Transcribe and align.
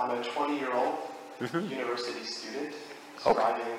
I'm 0.00 0.12
a 0.12 0.24
20 0.24 0.56
year 0.56 0.72
old 0.72 0.94
mm-hmm. 1.40 1.70
university 1.70 2.24
student 2.24 2.72
striving 3.18 3.76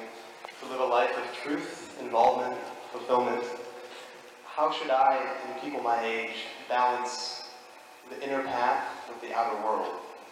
to 0.60 0.70
live 0.70 0.80
a 0.80 0.86
life 0.86 1.18
of 1.18 1.36
truth, 1.36 2.00
involvement, 2.00 2.56
fulfillment. 2.92 3.44
How 4.46 4.72
should 4.72 4.92
I 4.92 5.18
and 5.48 5.60
people 5.60 5.82
my 5.82 6.00
age 6.06 6.46
balance 6.70 7.50
the 8.12 8.24
inner 8.24 8.44
path 8.44 8.86
with 9.10 9.20
the 9.28 9.36
outer 9.36 9.60
world? 9.66 9.88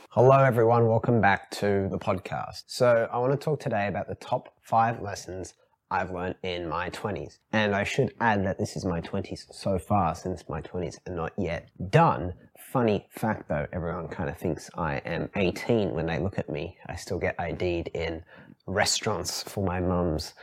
Hello, 0.10 0.38
everyone. 0.44 0.86
Welcome 0.86 1.22
back 1.22 1.50
to 1.52 1.88
the 1.90 1.98
podcast. 1.98 2.66
So, 2.68 3.10
I 3.12 3.18
want 3.18 3.32
to 3.32 3.44
talk 3.44 3.60
today 3.60 3.88
about 3.88 4.08
the 4.08 4.16
top 4.16 4.54
five 4.62 5.02
lessons 5.02 5.56
I've 5.92 6.12
learned 6.12 6.36
in 6.44 6.70
my 6.70 6.90
20s. 6.92 7.40
And 7.52 7.76
I 7.76 7.84
should 7.84 8.14
add 8.20 8.46
that 8.46 8.60
this 8.60 8.76
is 8.76 8.86
my 8.86 9.02
20s 9.02 9.54
so 9.54 9.80
far, 9.80 10.14
since 10.16 10.48
my 10.48 10.62
20s 10.62 10.98
are 11.08 11.16
not 11.16 11.34
yet 11.38 11.70
done. 11.90 12.34
Funny 12.72 13.08
fact 13.10 13.50
though, 13.50 13.66
everyone 13.74 14.08
kind 14.08 14.30
of 14.30 14.38
thinks 14.38 14.70
I 14.78 14.98
am 14.98 15.30
18 15.36 15.92
when 15.92 16.06
they 16.06 16.20
look 16.20 16.38
at 16.38 16.50
me. 16.50 16.78
I 16.86 16.96
still 16.96 17.18
get 17.18 17.40
ID'd 17.40 17.90
in 17.90 18.24
restaurants 18.68 19.42
for 19.42 19.64
my 19.66 19.80
mum's 19.80 20.34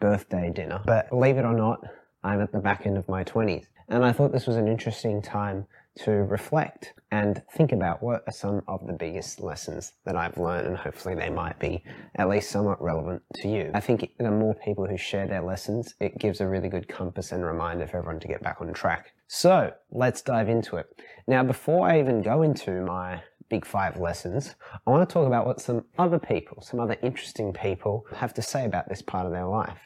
birthday 0.00 0.50
dinner. 0.50 0.80
But 0.86 1.10
believe 1.10 1.36
it 1.36 1.44
or 1.44 1.52
not, 1.52 1.80
I'm 2.24 2.40
at 2.40 2.52
the 2.52 2.60
back 2.60 2.86
end 2.86 2.96
of 2.96 3.08
my 3.08 3.22
20s. 3.24 3.66
And 3.88 4.04
I 4.04 4.12
thought 4.12 4.32
this 4.32 4.46
was 4.46 4.56
an 4.56 4.66
interesting 4.66 5.20
time 5.20 5.66
to 6.04 6.10
reflect 6.10 6.92
and 7.10 7.42
think 7.52 7.72
about 7.72 8.02
what 8.02 8.22
are 8.26 8.32
some 8.32 8.62
of 8.68 8.86
the 8.86 8.92
biggest 8.92 9.40
lessons 9.40 9.92
that 10.04 10.16
I've 10.16 10.36
learned, 10.38 10.66
and 10.66 10.76
hopefully 10.76 11.14
they 11.14 11.30
might 11.30 11.58
be 11.58 11.82
at 12.16 12.28
least 12.28 12.50
somewhat 12.50 12.82
relevant 12.82 13.22
to 13.36 13.48
you. 13.48 13.70
I 13.74 13.80
think 13.80 14.10
the 14.18 14.30
more 14.30 14.54
people 14.54 14.86
who 14.86 14.96
share 14.96 15.26
their 15.26 15.42
lessons, 15.42 15.94
it 16.00 16.18
gives 16.18 16.40
a 16.40 16.48
really 16.48 16.68
good 16.68 16.88
compass 16.88 17.32
and 17.32 17.44
reminder 17.44 17.86
for 17.86 17.98
everyone 17.98 18.20
to 18.20 18.28
get 18.28 18.42
back 18.42 18.60
on 18.60 18.72
track. 18.72 19.12
So 19.28 19.72
let's 19.90 20.22
dive 20.22 20.48
into 20.48 20.76
it. 20.76 20.86
Now, 21.26 21.42
before 21.42 21.88
I 21.88 21.98
even 21.98 22.22
go 22.22 22.42
into 22.42 22.82
my 22.82 23.22
big 23.48 23.64
five 23.64 23.98
lessons, 23.98 24.54
I 24.86 24.90
want 24.90 25.08
to 25.08 25.12
talk 25.12 25.26
about 25.26 25.46
what 25.46 25.60
some 25.60 25.84
other 25.98 26.18
people, 26.18 26.62
some 26.62 26.80
other 26.80 26.96
interesting 27.02 27.52
people 27.52 28.06
have 28.14 28.34
to 28.34 28.42
say 28.42 28.64
about 28.64 28.88
this 28.88 29.02
part 29.02 29.26
of 29.26 29.32
their 29.32 29.46
life. 29.46 29.78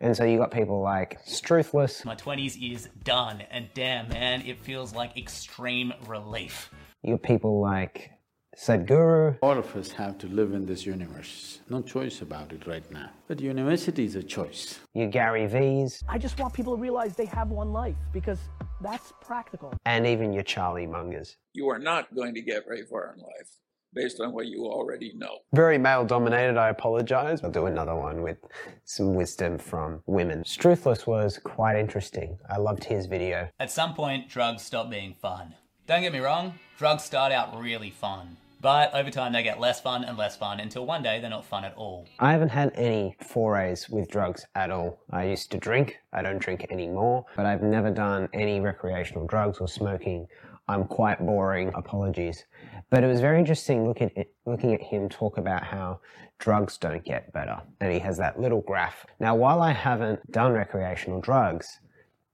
And 0.00 0.16
so 0.16 0.24
you 0.24 0.38
got 0.38 0.50
people 0.50 0.82
like 0.82 1.24
Struthless, 1.24 2.04
My 2.04 2.16
20s 2.16 2.56
is 2.74 2.88
done, 3.04 3.42
and 3.50 3.68
damn, 3.74 4.08
man, 4.08 4.42
it 4.42 4.58
feels 4.58 4.94
like 4.94 5.16
extreme 5.16 5.92
relief. 6.06 6.70
you 7.02 7.14
got 7.14 7.22
people 7.22 7.60
like 7.60 8.10
Sadhguru, 8.56 9.36
All 9.42 9.58
of 9.58 9.74
us 9.76 9.90
have 9.92 10.16
to 10.18 10.26
live 10.28 10.52
in 10.52 10.64
this 10.66 10.86
universe. 10.86 11.60
No 11.68 11.82
choice 11.82 12.22
about 12.22 12.52
it 12.52 12.66
right 12.66 12.88
now. 12.90 13.10
But 13.28 13.40
university 13.40 14.04
is 14.04 14.14
a 14.14 14.22
choice. 14.22 14.78
you 14.94 15.06
Gary 15.06 15.46
V's, 15.46 16.02
I 16.08 16.18
just 16.18 16.38
want 16.38 16.54
people 16.54 16.76
to 16.76 16.80
realize 16.80 17.16
they 17.16 17.26
have 17.26 17.48
one 17.50 17.72
life 17.72 17.96
because 18.12 18.38
that's 18.80 19.12
practical. 19.20 19.72
and 19.86 20.06
even 20.06 20.32
your 20.32 20.42
Charlie 20.42 20.86
Mungers. 20.86 21.36
you 21.52 21.68
are 21.68 21.78
not 21.78 22.14
going 22.14 22.34
to 22.34 22.42
get 22.42 22.64
very 22.66 22.84
far 22.84 23.14
in 23.16 23.20
life 23.22 23.50
based 23.92 24.20
on 24.20 24.32
what 24.32 24.46
you 24.46 24.64
already 24.66 25.12
know. 25.16 25.38
Very 25.52 25.78
male 25.78 26.04
dominated, 26.04 26.56
I 26.56 26.68
apologize. 26.70 27.44
I'll 27.44 27.50
do 27.50 27.66
another 27.66 27.94
one 27.94 28.22
with 28.22 28.38
some 28.84 29.14
wisdom 29.14 29.56
from 29.58 30.02
women. 30.06 30.42
Struthless 30.42 31.06
was 31.06 31.38
quite 31.38 31.76
interesting. 31.76 32.38
I 32.50 32.58
loved 32.58 32.84
his 32.84 33.06
video. 33.06 33.48
At 33.60 33.70
some 33.70 33.94
point, 33.94 34.28
drugs 34.28 34.62
stop 34.62 34.90
being 34.90 35.14
fun. 35.14 35.54
Don't 35.86 36.02
get 36.02 36.12
me 36.12 36.18
wrong, 36.18 36.58
drugs 36.78 37.04
start 37.04 37.30
out 37.30 37.58
really 37.60 37.90
fun. 37.90 38.36
But 38.64 38.94
over 38.94 39.10
time, 39.10 39.34
they 39.34 39.42
get 39.42 39.60
less 39.60 39.82
fun 39.82 40.04
and 40.04 40.16
less 40.16 40.36
fun 40.36 40.58
until 40.58 40.86
one 40.86 41.02
day 41.02 41.20
they're 41.20 41.28
not 41.28 41.44
fun 41.44 41.66
at 41.66 41.74
all. 41.74 42.08
I 42.18 42.32
haven't 42.32 42.48
had 42.48 42.72
any 42.74 43.14
forays 43.20 43.90
with 43.90 44.08
drugs 44.08 44.46
at 44.54 44.70
all. 44.70 45.00
I 45.10 45.24
used 45.24 45.50
to 45.50 45.58
drink, 45.58 45.98
I 46.14 46.22
don't 46.22 46.38
drink 46.38 46.68
anymore, 46.70 47.26
but 47.36 47.44
I've 47.44 47.62
never 47.62 47.90
done 47.90 48.26
any 48.32 48.60
recreational 48.60 49.26
drugs 49.26 49.58
or 49.58 49.68
smoking. 49.68 50.26
I'm 50.66 50.84
quite 50.84 51.18
boring, 51.18 51.72
apologies. 51.74 52.46
But 52.88 53.04
it 53.04 53.06
was 53.06 53.20
very 53.20 53.38
interesting 53.38 53.86
looking 53.86 54.10
at, 54.16 54.28
looking 54.46 54.72
at 54.72 54.80
him 54.80 55.10
talk 55.10 55.36
about 55.36 55.62
how 55.62 56.00
drugs 56.38 56.78
don't 56.78 57.04
get 57.04 57.34
better. 57.34 57.60
And 57.82 57.92
he 57.92 57.98
has 57.98 58.16
that 58.16 58.40
little 58.40 58.62
graph. 58.62 59.04
Now, 59.20 59.34
while 59.34 59.60
I 59.60 59.72
haven't 59.72 60.32
done 60.32 60.52
recreational 60.52 61.20
drugs, 61.20 61.80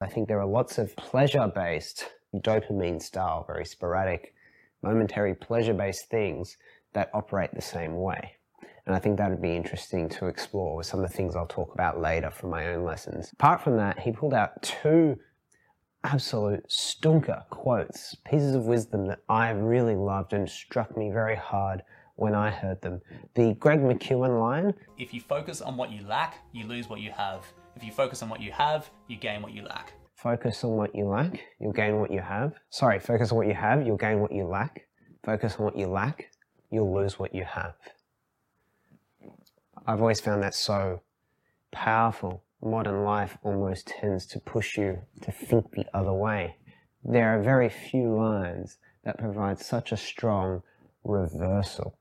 I 0.01 0.07
think 0.07 0.29
there 0.29 0.39
are 0.39 0.47
lots 0.47 0.79
of 0.79 0.95
pleasure 0.95 1.51
based, 1.53 2.09
dopamine 2.37 3.03
style, 3.03 3.45
very 3.49 3.67
sporadic, 3.67 4.33
momentary 4.83 5.35
pleasure 5.35 5.75
based 5.75 6.09
things 6.09 6.57
that 6.93 7.11
operate 7.15 7.51
the 7.55 7.63
same 7.63 7.97
way. 7.97 8.37
And 8.87 8.95
I 8.97 8.99
think 8.99 9.19
that 9.19 9.31
would 9.31 9.43
be 9.43 9.55
interesting 9.55 10.09
to 10.11 10.27
explore 10.27 10.77
with 10.77 10.87
some 10.87 11.03
of 11.03 11.09
the 11.09 11.17
things 11.17 11.37
I'll 11.37 11.47
talk 11.47 11.75
about 11.75 12.01
later 12.01 12.31
from 12.31 12.51
my 12.51 12.69
own 12.73 12.85
lessons. 12.85 13.31
Apart 13.33 13.63
from 13.63 13.77
that, 13.77 14.01
he 14.01 14.11
pulled 14.11 14.35
out 14.35 14.63
two 14.63 15.19
absolute 16.03 16.67
stunker 16.69 17.49
quotes, 17.51 18.15
pieces 18.25 18.55
of 18.55 18.65
wisdom 18.65 19.07
that 19.07 19.21
I 19.29 19.51
really 19.51 19.97
loved 19.97 20.33
and 20.33 20.49
struck 20.49 20.97
me 20.97 21.11
very 21.11 21.37
hard 21.37 21.83
when 22.17 22.35
I 22.35 22.51
heard 22.51 22.81
them. 22.83 23.01
The 23.35 23.55
Greg 23.55 23.81
McKeown 23.81 24.41
line, 24.41 24.75
If 24.99 25.15
you 25.15 25.21
focus 25.21 25.61
on 25.61 25.77
what 25.77 25.91
you 25.91 26.07
lack, 26.07 26.39
you 26.53 26.67
lose 26.67 26.89
what 26.89 27.01
you 27.01 27.11
have. 27.13 27.47
If 27.77 27.85
you 27.85 27.93
focus 27.93 28.23
on 28.23 28.29
what 28.29 28.41
you 28.41 28.53
have, 28.53 28.91
you 29.09 29.17
gain 29.17 29.43
what 29.43 29.53
you 29.53 29.63
lack. 29.63 29.93
Focus 30.23 30.65
on 30.65 30.73
what 30.73 30.95
you 30.95 31.07
lack, 31.07 31.41
you'll 31.59 31.73
gain 31.73 31.99
what 31.99 32.11
you 32.11 32.21
have. 32.21 32.53
Sorry, 32.69 32.99
focus 32.99 33.33
on 33.33 33.39
what 33.39 33.47
you 33.47 33.55
have, 33.55 33.87
you'll 33.87 33.97
gain 33.97 34.21
what 34.21 34.33
you 34.33 34.45
lack. 34.45 34.87
Focus 35.25 35.57
on 35.59 35.65
what 35.65 35.77
you 35.77 35.87
lack, 35.87 36.31
you'll 36.71 36.95
lose 36.95 37.19
what 37.19 37.35
you 37.35 37.45
have. 37.45 37.75
I've 39.87 40.01
always 40.01 40.21
found 40.21 40.43
that 40.43 40.55
so 40.55 41.01
powerful. 41.71 42.43
Modern 42.63 43.05
life 43.05 43.39
almost 43.43 43.87
tends 43.87 44.27
to 44.27 44.39
push 44.39 44.77
you 44.77 44.99
to 45.23 45.33
think 45.33 45.71
the 45.73 45.87
other 45.95 46.13
way. 46.13 46.57
There 47.03 47.35
are 47.35 47.43
very 47.43 47.71
few 47.71 48.15
lines 48.15 48.77
that 49.05 49.19
provide 49.19 49.59
such 49.59 49.91
a 49.91 49.97
strong 49.97 50.63
reversal 51.03 51.97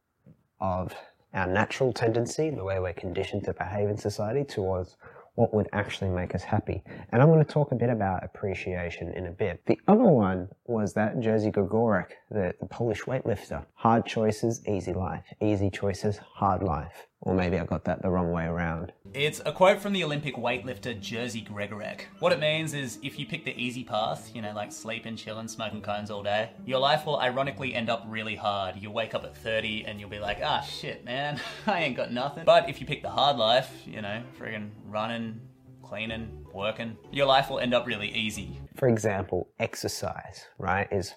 of 0.60 0.94
our 1.34 1.48
natural 1.48 1.94
tendency, 1.94 2.50
the 2.50 2.66
way 2.66 2.80
we're 2.80 2.92
conditioned 2.92 3.46
to 3.46 3.54
behave 3.54 3.88
in 3.88 3.98
society, 3.98 4.44
towards 4.44 4.98
what 5.40 5.54
would 5.54 5.70
actually 5.72 6.10
make 6.10 6.36
us 6.36 6.44
happy. 6.44 6.84
And 7.14 7.22
I'm 7.22 7.30
going 7.30 7.44
to 7.44 7.50
talk 7.50 7.72
a 7.72 7.76
bit 7.76 7.90
about 7.90 8.26
appreciation 8.26 9.14
in 9.14 9.28
a 9.28 9.32
bit. 9.32 9.66
The 9.68 9.80
other 9.88 10.04
one 10.04 10.50
was 10.66 10.94
that 10.96 11.16
Jerzy 11.20 11.50
Gregorek, 11.50 12.10
the, 12.30 12.54
the 12.60 12.66
Polish 12.66 13.04
weightlifter. 13.04 13.66
Hard 13.76 14.06
choices, 14.06 14.62
easy 14.68 14.92
life. 14.92 15.24
Easy 15.42 15.70
choices, 15.70 16.18
hard 16.18 16.62
life. 16.62 17.08
Or 17.22 17.36
maybe 17.36 17.60
I 17.60 17.66
got 17.66 17.84
that 17.84 18.02
the 18.02 18.10
wrong 18.10 18.32
way 18.32 18.46
around. 18.46 18.94
It's 19.14 19.42
a 19.46 19.52
quote 19.52 19.82
from 19.82 19.92
the 19.92 20.04
Olympic 20.06 20.36
weightlifter 20.36 20.98
Jerzy 20.98 21.46
Gregorek. 21.46 22.04
What 22.20 22.32
it 22.32 22.40
means 22.40 22.74
is 22.74 22.98
if 23.04 23.20
you 23.20 23.26
pick 23.26 23.44
the 23.44 23.60
easy 23.62 23.84
path, 23.84 24.32
you 24.34 24.42
know, 24.42 24.54
like 24.54 24.72
sleep 24.72 25.06
and 25.06 25.18
chill 25.18 25.40
and 25.40 25.52
smoking 25.52 25.82
cones 25.82 26.10
all 26.12 26.24
day, 26.24 26.52
your 26.66 26.80
life 26.80 27.06
will 27.06 27.20
ironically 27.20 27.74
end 27.74 27.90
up 27.90 28.06
really 28.08 28.36
hard. 28.36 28.78
You'll 28.78 28.94
wake 28.94 29.14
up 29.14 29.26
at 29.26 29.36
30 29.36 29.84
and 29.86 30.00
you'll 30.00 30.10
be 30.10 30.20
like, 30.20 30.40
ah, 30.42 30.62
shit, 30.62 31.04
man, 31.04 31.42
I 31.68 31.82
ain't 31.82 31.98
got 31.98 32.14
nothing. 32.14 32.46
But 32.46 32.70
if 32.70 32.80
you 32.80 32.88
pick 32.88 33.02
the 33.02 33.10
hard 33.10 33.36
life, 33.36 33.70
you 33.86 34.02
know, 34.02 34.22
friggin' 34.40 34.70
running, 34.86 35.42
cleaning, 35.84 36.46
working, 36.54 36.98
your 37.12 37.26
life 37.26 37.50
will 37.50 37.60
end 37.60 37.74
up 37.74 37.86
really 37.86 38.10
easy. 38.12 38.62
For 38.78 38.88
example, 38.88 39.50
exercise, 39.60 40.46
right, 40.58 40.88
is 40.90 41.16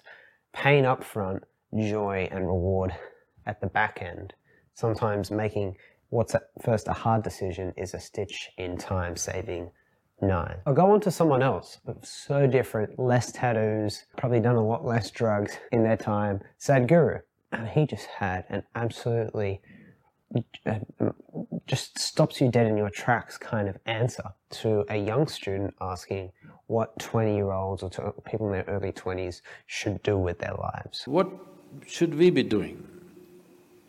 pain 0.51 0.83
up 0.83 1.03
front, 1.03 1.43
joy 1.77 2.27
and 2.29 2.45
reward 2.45 2.93
at 3.45 3.61
the 3.61 3.67
back 3.67 3.99
end. 4.01 4.33
Sometimes 4.73 5.29
making 5.31 5.75
what's 6.13 6.35
at 6.35 6.43
first 6.61 6.87
a 6.87 6.93
hard 6.93 7.23
decision 7.23 7.73
is 7.75 7.93
a 7.95 7.99
stitch 7.99 8.51
in 8.57 8.77
time 8.77 9.17
saving 9.17 9.71
nine. 10.21 10.57
I'll 10.65 10.73
go 10.73 10.91
on 10.91 11.01
to 11.01 11.11
someone 11.11 11.41
else, 11.41 11.79
but 11.85 12.05
so 12.05 12.45
different, 12.45 12.99
less 12.99 13.31
tattoos, 13.31 14.05
probably 14.15 14.39
done 14.39 14.55
a 14.55 14.65
lot 14.65 14.85
less 14.85 15.09
drugs 15.09 15.57
in 15.71 15.83
their 15.83 15.97
time, 15.97 16.41
Sadhguru. 16.59 17.21
And 17.51 17.67
he 17.67 17.85
just 17.87 18.05
had 18.05 18.45
an 18.49 18.63
absolutely 18.75 19.61
uh, 20.65 20.79
just 21.67 21.99
stops 21.99 22.41
you 22.41 22.49
dead 22.49 22.67
in 22.67 22.77
your 22.77 22.89
tracks 22.89 23.37
kind 23.37 23.67
of 23.67 23.77
answer 23.85 24.23
to 24.49 24.83
a 24.89 24.97
young 24.97 25.27
student 25.27 25.73
asking 25.81 26.31
what 26.67 26.97
20 26.99 27.35
year 27.35 27.51
olds 27.51 27.83
or 27.83 28.13
people 28.25 28.47
in 28.47 28.53
their 28.53 28.65
early 28.67 28.91
20s 28.91 29.41
should 29.67 30.01
do 30.03 30.17
with 30.17 30.39
their 30.39 30.55
lives. 30.55 31.03
What 31.05 31.29
should 31.85 32.15
we 32.15 32.29
be 32.29 32.43
doing 32.43 32.87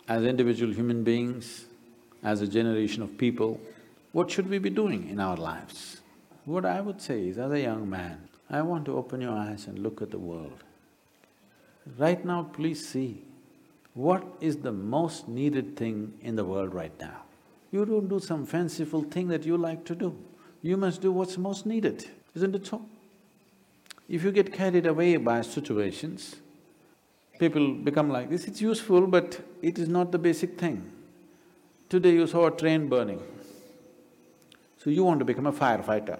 as 0.08 0.24
individual 0.24 0.72
human 0.72 1.02
beings, 1.02 1.64
as 2.24 2.40
a 2.40 2.48
generation 2.48 3.02
of 3.02 3.16
people? 3.16 3.60
What 4.12 4.30
should 4.30 4.48
we 4.48 4.58
be 4.58 4.70
doing 4.70 5.08
in 5.08 5.20
our 5.20 5.36
lives? 5.36 6.00
What 6.46 6.64
I 6.64 6.80
would 6.80 7.00
say 7.00 7.28
is, 7.28 7.38
as 7.38 7.52
a 7.52 7.60
young 7.60 7.88
man, 7.88 8.28
I 8.50 8.62
want 8.62 8.84
to 8.86 8.96
open 8.96 9.20
your 9.20 9.32
eyes 9.32 9.66
and 9.66 9.78
look 9.78 10.02
at 10.02 10.10
the 10.10 10.18
world. 10.18 10.64
Right 11.98 12.24
now, 12.24 12.44
please 12.52 12.86
see, 12.86 13.22
what 13.94 14.24
is 14.40 14.56
the 14.56 14.72
most 14.72 15.28
needed 15.28 15.76
thing 15.76 16.14
in 16.22 16.36
the 16.36 16.44
world 16.44 16.74
right 16.74 16.98
now? 16.98 17.22
You 17.70 17.84
don't 17.84 18.08
do 18.08 18.20
some 18.20 18.46
fanciful 18.46 19.02
thing 19.02 19.28
that 19.28 19.44
you 19.44 19.56
like 19.56 19.84
to 19.86 19.94
do. 19.94 20.16
You 20.62 20.76
must 20.76 21.00
do 21.02 21.12
what's 21.12 21.36
most 21.36 21.66
needed, 21.66 22.06
isn't 22.34 22.54
it 22.54 22.66
so? 22.66 22.84
If 24.08 24.22
you 24.22 24.32
get 24.32 24.52
carried 24.52 24.86
away 24.86 25.16
by 25.16 25.42
situations, 25.42 26.36
people 27.38 27.74
become 27.74 28.10
like 28.10 28.30
this, 28.30 28.46
it's 28.46 28.60
useful 28.60 29.06
but 29.06 29.40
it 29.62 29.78
is 29.78 29.88
not 29.88 30.12
the 30.12 30.18
basic 30.18 30.58
thing. 30.58 30.90
Today 31.94 32.14
you 32.14 32.26
saw 32.26 32.46
a 32.46 32.50
train 32.50 32.88
burning, 32.88 33.22
so 34.78 34.90
you 34.90 35.04
want 35.04 35.20
to 35.20 35.24
become 35.24 35.46
a 35.46 35.52
firefighter. 35.52 36.18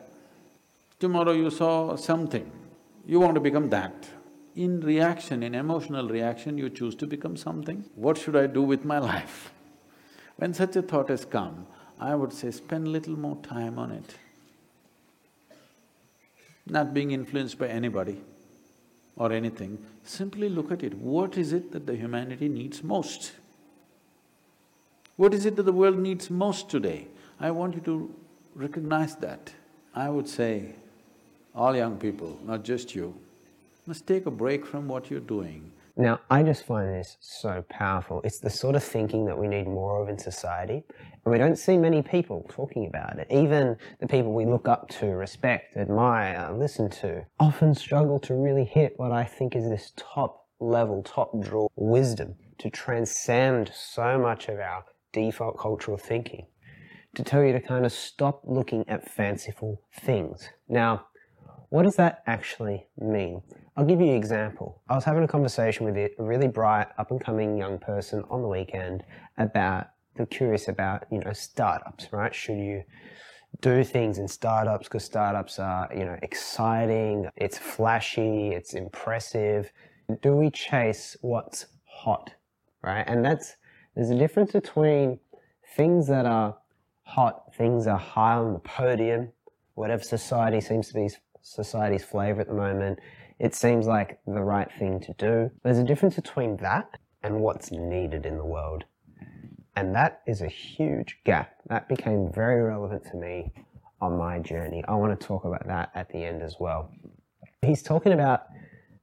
Tomorrow 1.00 1.32
you 1.32 1.50
saw 1.50 1.97
something, 1.97 2.49
you 3.05 3.19
want 3.19 3.35
to 3.35 3.41
become 3.41 3.71
that. 3.71 4.06
in 4.55 4.81
reaction, 4.82 5.43
in 5.43 5.53
emotional 5.53 6.09
reaction, 6.09 6.56
you 6.59 6.71
choose 6.71 6.94
to 6.94 7.09
become 7.09 7.37
something. 7.37 7.85
What 7.97 8.17
should 8.17 8.37
I 8.37 8.47
do 8.47 8.62
with 8.62 8.85
my 8.85 8.99
life? 9.00 9.53
When 10.37 10.55
such 10.55 10.76
a 10.76 10.82
thought 10.82 11.09
has 11.09 11.25
come, 11.25 11.67
I 11.99 12.15
would 12.15 12.32
say 12.32 12.53
spend 12.53 12.87
little 12.87 13.19
more 13.19 13.38
time 13.43 13.77
on 13.77 13.91
it. 13.91 14.15
Not 16.67 16.94
being 16.94 17.11
influenced 17.11 17.59
by 17.59 17.67
anybody 17.67 18.20
or 19.17 19.32
anything, 19.32 19.85
simply 20.05 20.49
look 20.49 20.70
at 20.70 20.85
it. 20.85 20.94
What 20.94 21.37
is 21.37 21.53
it 21.53 21.73
that 21.73 21.88
the 21.88 21.97
humanity 21.97 22.49
needs 22.49 22.85
most? 22.85 23.32
What 25.16 25.32
is 25.32 25.46
it 25.46 25.55
that 25.55 25.62
the 25.62 25.72
world 25.72 25.96
needs 25.96 26.28
most 26.28 26.69
today? 26.69 27.06
I 27.38 27.52
want 27.52 27.76
you 27.76 27.81
to 27.82 28.12
recognize 28.56 29.14
that. 29.16 29.52
I 29.94 30.11
would 30.11 30.28
say, 30.28 30.75
all 31.55 31.76
young 31.76 31.99
people, 31.99 32.37
not 32.44 32.64
just 32.64 32.96
you, 32.96 33.14
must 33.87 34.08
take 34.08 34.26
a 34.26 34.31
break 34.32 34.66
from 34.66 34.88
what 34.88 35.12
you're 35.12 35.20
doing. 35.20 35.70
Now, 35.96 36.19
I 36.28 36.43
just 36.43 36.66
find 36.66 36.88
this 36.88 37.16
so 37.20 37.64
powerful. 37.69 38.22
It's 38.25 38.40
the 38.40 38.50
sort 38.50 38.75
of 38.75 38.82
thinking 38.82 39.25
that 39.26 39.38
we 39.38 39.46
need 39.46 39.69
more 39.69 40.02
of 40.02 40.08
in 40.08 40.19
society, 40.19 40.82
and 40.88 41.32
we 41.32 41.38
don't 41.38 41.56
see 41.56 41.76
many 41.76 42.02
people 42.02 42.44
talking 42.49 42.88
about 42.88 43.17
it. 43.20 43.28
Even 43.31 43.76
the 44.00 44.08
people 44.08 44.32
we 44.32 44.46
look 44.46 44.67
up 44.67 44.88
to, 44.99 45.06
respect, 45.06 45.76
admire, 45.76 46.52
listen 46.52 46.90
to, 46.90 47.25
often 47.38 47.72
struggle 47.72 48.19
to 48.19 48.34
really 48.34 48.64
hit 48.64 48.94
what 48.96 49.12
I 49.12 49.22
think 49.22 49.55
is 49.55 49.69
this 49.69 49.93
top 49.96 50.49
level, 50.58 51.05
top 51.05 51.40
draw 51.40 51.69
wisdom 51.76 52.34
to 52.58 52.69
transcend 52.69 53.70
so 53.72 54.19
much 54.19 54.49
of 54.49 54.58
our 54.58 54.84
default 55.14 55.58
cultural 55.58 55.96
thinking. 55.96 56.46
To 57.14 57.22
tell 57.22 57.43
you 57.44 57.52
to 57.52 57.61
kind 57.61 57.87
of 57.87 57.93
stop 57.93 58.43
looking 58.44 58.84
at 58.88 59.08
fanciful 59.08 59.81
things. 60.00 60.50
Now, 60.69 61.06
what 61.70 61.84
does 61.84 61.96
that 61.96 62.22
actually 62.26 62.87
mean? 62.99 63.43
I'll 63.76 63.87
give 63.87 64.00
you 64.00 64.08
an 64.08 64.16
example. 64.16 64.82
I 64.88 64.94
was 64.94 65.05
having 65.05 65.25
a 65.25 65.28
conversation 65.28 65.87
with 65.87 65.96
a 65.96 66.11
really 66.19 66.49
bright, 66.49 66.88
up 66.99 67.11
and 67.11 67.20
coming 67.20 67.56
young 67.56 67.78
person 67.78 68.25
on 68.31 68.43
the 68.43 68.49
weekend 68.49 69.05
about, 69.38 69.87
they're 70.14 70.26
curious 70.26 70.69
about, 70.69 71.05
you 71.11 71.20
know, 71.20 71.32
startups, 71.32 72.08
right? 72.12 72.34
Should 72.34 72.58
you 72.58 72.82
do 73.60 73.84
things 73.84 74.19
in 74.19 74.26
startups 74.28 74.88
because 74.88 75.05
startups 75.05 75.58
are, 75.58 75.88
you 75.96 76.05
know, 76.05 76.17
exciting, 76.22 77.28
it's 77.37 77.58
flashy, 77.58 78.49
it's 78.49 78.75
impressive. 78.75 79.70
Do 80.22 80.34
we 80.37 80.50
chase 80.50 81.17
what's 81.20 81.67
hot, 81.84 82.31
right? 82.82 83.05
And 83.06 83.25
that's, 83.25 83.56
there's 83.94 84.11
a 84.11 84.19
difference 84.19 84.52
between 84.52 85.19
things 85.76 86.06
that 86.08 86.26
are 86.26 86.56
hot, 87.02 87.55
things 87.56 87.87
are 87.87 87.99
high 87.99 88.35
on 88.35 88.52
the 88.52 88.58
podium, 88.58 89.31
whatever 89.75 90.02
society 90.02 90.61
seems 90.61 90.88
to 90.88 90.94
be 90.94 91.08
society's 91.43 92.05
flavor 92.05 92.41
at 92.41 92.49
the 92.49 92.55
moment. 92.55 92.99
It 93.38 93.55
seems 93.55 93.87
like 93.87 94.20
the 94.26 94.43
right 94.43 94.70
thing 94.79 95.00
to 95.00 95.12
do. 95.14 95.50
There's 95.62 95.79
a 95.79 95.85
difference 95.85 96.14
between 96.17 96.56
that 96.58 96.99
and 97.23 97.41
what's 97.41 97.70
needed 97.70 98.26
in 98.26 98.37
the 98.37 98.44
world. 98.44 98.85
And 99.76 99.94
that 99.94 100.23
is 100.26 100.41
a 100.41 100.49
huge 100.49 101.19
gap. 101.25 101.56
That 101.69 101.88
became 101.88 102.31
very 102.32 102.62
relevant 102.62 103.05
to 103.11 103.17
me 103.17 103.52
on 104.00 104.17
my 104.17 104.38
journey. 104.38 104.85
I 104.87 104.94
want 104.94 105.19
to 105.19 105.26
talk 105.26 105.44
about 105.44 105.67
that 105.67 105.91
at 105.94 106.08
the 106.11 106.25
end 106.25 106.43
as 106.43 106.56
well. 106.61 106.91
He's 107.62 107.82
talking 107.82 108.12
about 108.12 108.44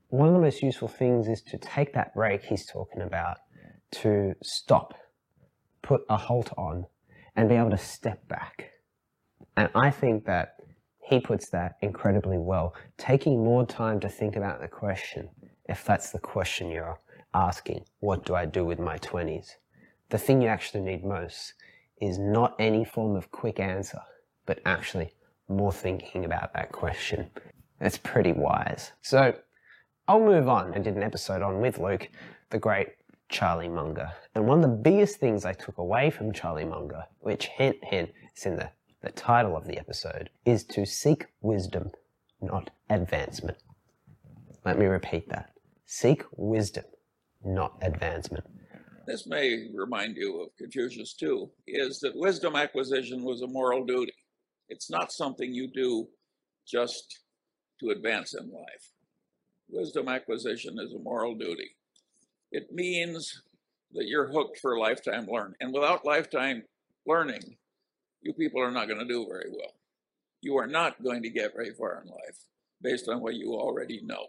one 0.09 0.27
of 0.27 0.33
the 0.33 0.39
most 0.39 0.61
useful 0.61 0.87
things 0.87 1.27
is 1.27 1.41
to 1.43 1.57
take 1.57 1.93
that 1.93 2.13
break 2.13 2.43
he's 2.43 2.65
talking 2.65 3.01
about, 3.01 3.37
to 3.91 4.35
stop, 4.43 4.93
put 5.81 6.01
a 6.09 6.17
halt 6.17 6.51
on, 6.57 6.85
and 7.35 7.49
be 7.49 7.55
able 7.55 7.71
to 7.71 7.77
step 7.77 8.27
back. 8.27 8.71
And 9.55 9.69
I 9.75 9.91
think 9.91 10.25
that 10.25 10.55
he 11.01 11.19
puts 11.19 11.49
that 11.49 11.75
incredibly 11.81 12.37
well. 12.37 12.73
Taking 12.97 13.43
more 13.43 13.65
time 13.65 13.99
to 13.99 14.09
think 14.09 14.35
about 14.35 14.61
the 14.61 14.67
question, 14.67 15.29
if 15.65 15.83
that's 15.83 16.11
the 16.11 16.19
question 16.19 16.69
you're 16.69 16.99
asking, 17.33 17.85
what 17.99 18.25
do 18.25 18.35
I 18.35 18.45
do 18.45 18.65
with 18.65 18.79
my 18.79 18.97
20s? 18.97 19.51
The 20.09 20.17
thing 20.17 20.41
you 20.41 20.47
actually 20.47 20.81
need 20.81 21.03
most 21.03 21.53
is 21.99 22.17
not 22.17 22.55
any 22.59 22.83
form 22.83 23.15
of 23.15 23.31
quick 23.31 23.59
answer, 23.59 24.01
but 24.45 24.59
actually 24.65 25.13
more 25.47 25.71
thinking 25.71 26.25
about 26.25 26.53
that 26.53 26.71
question. 26.71 27.29
That's 27.79 27.97
pretty 27.97 28.33
wise. 28.33 28.91
So 29.01 29.35
I'll 30.07 30.19
move 30.19 30.47
on. 30.47 30.73
I 30.73 30.79
did 30.79 30.95
an 30.95 31.03
episode 31.03 31.41
on 31.41 31.61
with 31.61 31.77
Luke, 31.77 32.09
the 32.49 32.59
great 32.59 32.89
Charlie 33.31 33.69
Munger. 33.69 34.11
And 34.35 34.45
one 34.45 34.63
of 34.63 34.69
the 34.69 34.77
biggest 34.77 35.17
things 35.17 35.45
I 35.45 35.53
took 35.53 35.77
away 35.77 36.11
from 36.11 36.33
Charlie 36.33 36.65
Munger, 36.65 37.05
which 37.19 37.47
hint, 37.47 37.77
hint, 37.83 38.11
is 38.35 38.45
in 38.45 38.57
the 38.57 38.69
the 39.01 39.11
title 39.11 39.57
of 39.57 39.65
the 39.65 39.79
episode, 39.79 40.29
is 40.45 40.63
to 40.63 40.85
seek 40.85 41.25
wisdom, 41.41 41.89
not 42.39 42.69
advancement. 42.89 43.57
Let 44.63 44.77
me 44.77 44.85
repeat 44.85 45.27
that. 45.29 45.53
Seek 45.85 46.23
wisdom, 46.37 46.85
not 47.43 47.73
advancement. 47.81 48.45
This 49.07 49.25
may 49.25 49.69
remind 49.73 50.17
you 50.17 50.41
of 50.43 50.55
Confucius 50.55 51.15
too, 51.15 51.49
is 51.65 51.99
that 52.01 52.15
wisdom 52.15 52.55
acquisition 52.55 53.23
was 53.23 53.41
a 53.41 53.47
moral 53.47 53.83
duty. 53.83 54.13
It's 54.69 54.91
not 54.91 55.11
something 55.11 55.51
you 55.51 55.67
do 55.73 56.07
just 56.67 57.21
to 57.79 57.89
advance 57.89 58.35
in 58.35 58.51
life. 58.51 58.91
Wisdom 59.67 60.07
acquisition 60.07 60.77
is 60.79 60.93
a 60.93 60.99
moral 60.99 61.33
duty. 61.33 61.71
It 62.51 62.71
means 62.71 63.41
that 63.93 64.07
you're 64.07 64.31
hooked 64.31 64.59
for 64.59 64.77
lifetime 64.77 65.27
learning. 65.29 65.55
And 65.59 65.73
without 65.73 66.05
lifetime 66.05 66.63
learning, 67.05 67.57
you 68.21 68.33
people 68.33 68.61
are 68.61 68.71
not 68.71 68.87
going 68.87 68.99
to 68.99 69.07
do 69.07 69.25
very 69.29 69.49
well. 69.49 69.73
You 70.41 70.57
are 70.57 70.67
not 70.67 71.03
going 71.03 71.23
to 71.23 71.29
get 71.29 71.53
very 71.55 71.73
far 71.73 72.01
in 72.01 72.09
life 72.09 72.45
based 72.81 73.07
on 73.07 73.21
what 73.21 73.35
you 73.35 73.53
already 73.53 74.01
know. 74.03 74.27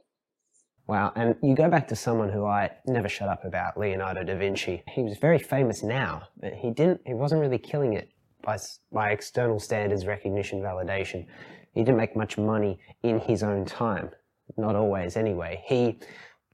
Wow, 0.86 1.12
and 1.14 1.36
you 1.42 1.54
go 1.54 1.70
back 1.70 1.86
to 1.88 1.96
someone 1.96 2.28
who 2.28 2.44
I 2.44 2.70
never 2.86 3.08
shut 3.08 3.28
up 3.28 3.44
about, 3.44 3.78
Leonardo 3.78 4.24
da 4.24 4.36
Vinci. 4.36 4.82
He 4.88 5.02
was 5.02 5.16
very 5.16 5.38
famous 5.38 5.82
now, 5.82 6.28
but 6.40 6.52
he 6.52 6.70
didn't 6.70 7.00
he 7.06 7.14
wasn't 7.14 7.40
really 7.40 7.58
killing 7.58 7.94
it 7.94 8.10
by 8.42 8.58
by 8.90 9.10
external 9.10 9.60
standards, 9.60 10.06
recognition, 10.06 10.60
validation. 10.60 11.26
He 11.72 11.82
didn't 11.82 11.96
make 11.96 12.16
much 12.16 12.36
money 12.36 12.80
in 13.02 13.20
his 13.20 13.42
own 13.42 13.64
time, 13.64 14.10
not 14.56 14.74
always 14.74 15.16
anyway. 15.16 15.62
He 15.66 15.98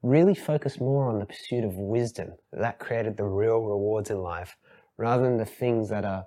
really 0.03 0.35
focused 0.35 0.81
more 0.81 1.09
on 1.09 1.19
the 1.19 1.27
pursuit 1.27 1.65
of 1.65 1.77
wisdom. 1.77 2.33
That 2.53 2.79
created 2.79 3.17
the 3.17 3.25
real 3.25 3.61
rewards 3.61 4.11
in 4.11 4.19
life 4.19 4.57
rather 4.97 5.23
than 5.25 5.37
the 5.37 5.45
things 5.45 5.89
that 5.89 6.05
are 6.05 6.27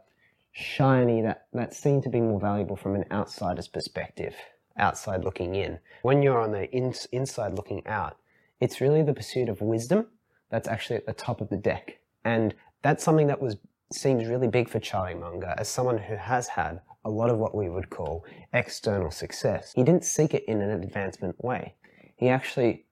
shiny 0.51 1.21
that, 1.21 1.47
that 1.53 1.73
seem 1.73 2.01
to 2.01 2.09
be 2.09 2.19
more 2.19 2.39
valuable 2.39 2.75
from 2.75 2.95
an 2.95 3.05
outsider's 3.11 3.67
perspective, 3.67 4.35
outside 4.77 5.23
looking 5.23 5.55
in. 5.55 5.79
When 6.01 6.21
you're 6.21 6.39
on 6.39 6.51
the 6.51 6.69
in, 6.71 6.93
inside 7.11 7.53
looking 7.55 7.85
out, 7.87 8.17
it's 8.59 8.81
really 8.81 9.03
the 9.03 9.13
pursuit 9.13 9.49
of 9.49 9.61
wisdom 9.61 10.07
that's 10.49 10.67
actually 10.67 10.97
at 10.97 11.05
the 11.05 11.13
top 11.13 11.41
of 11.41 11.49
the 11.49 11.57
deck. 11.57 11.99
And 12.25 12.53
that's 12.81 13.03
something 13.03 13.27
that 13.27 13.41
was 13.41 13.57
seems 13.93 14.27
really 14.27 14.47
big 14.47 14.69
for 14.69 14.79
Charlie 14.79 15.15
Munger 15.15 15.53
as 15.57 15.67
someone 15.67 15.97
who 15.97 16.15
has 16.15 16.47
had 16.47 16.79
a 17.03 17.09
lot 17.09 17.29
of 17.29 17.37
what 17.37 17.55
we 17.55 17.67
would 17.67 17.89
call 17.89 18.25
external 18.53 19.11
success. 19.11 19.73
He 19.75 19.83
didn't 19.83 20.05
seek 20.05 20.33
it 20.33 20.45
in 20.45 20.61
an 20.61 20.69
advancement 20.69 21.43
way. 21.43 21.75
He 22.15 22.29
actually 22.29 22.85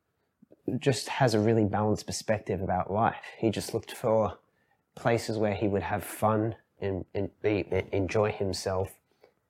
just 0.79 1.09
has 1.09 1.33
a 1.33 1.39
really 1.39 1.65
balanced 1.65 2.05
perspective 2.05 2.61
about 2.61 2.91
life. 2.91 3.23
He 3.37 3.49
just 3.49 3.73
looked 3.73 3.91
for 3.91 4.37
places 4.95 5.37
where 5.37 5.53
he 5.53 5.67
would 5.67 5.83
have 5.83 6.03
fun 6.03 6.55
and, 6.81 7.05
and 7.13 7.29
be, 7.41 7.65
enjoy 7.91 8.31
himself, 8.31 8.91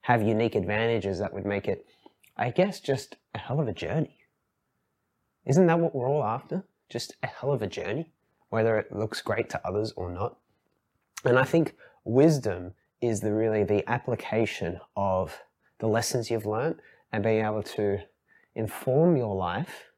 have 0.02 0.22
unique 0.22 0.56
advantages 0.56 1.20
that 1.20 1.34
would 1.34 1.46
make 1.46 1.68
it, 1.68 1.86
I 2.38 2.52
guess, 2.52 2.80
just 2.80 3.18
a 3.36 3.40
hell 3.40 3.60
of 3.60 3.68
a 3.68 3.74
journey. 3.74 4.18
Isn't 5.46 5.68
that 5.68 5.80
what 5.80 5.96
we're 5.96 6.10
all 6.10 6.24
after? 6.24 6.64
Just 6.90 7.16
a 7.24 7.28
hell 7.28 7.52
of 7.52 7.62
a 7.62 7.68
journey, 7.68 8.12
whether 8.50 8.78
it 8.78 8.96
looks 8.96 9.22
great 9.22 9.50
to 9.50 9.68
others 9.68 9.92
or 9.96 10.12
not. 10.12 10.38
And 11.26 11.38
I 11.38 11.44
think 11.44 11.76
wisdom 12.04 12.74
is 13.02 13.22
the 13.22 13.34
really 13.34 13.64
the 13.64 13.88
application 13.90 14.80
of 14.96 15.40
the 15.80 15.88
lessons 15.88 16.30
you've 16.30 16.46
learned 16.46 16.82
and 17.12 17.24
being 17.24 17.46
able 17.46 17.64
to 17.64 18.00
inform 18.56 19.16
your 19.16 19.36
life 19.36 19.89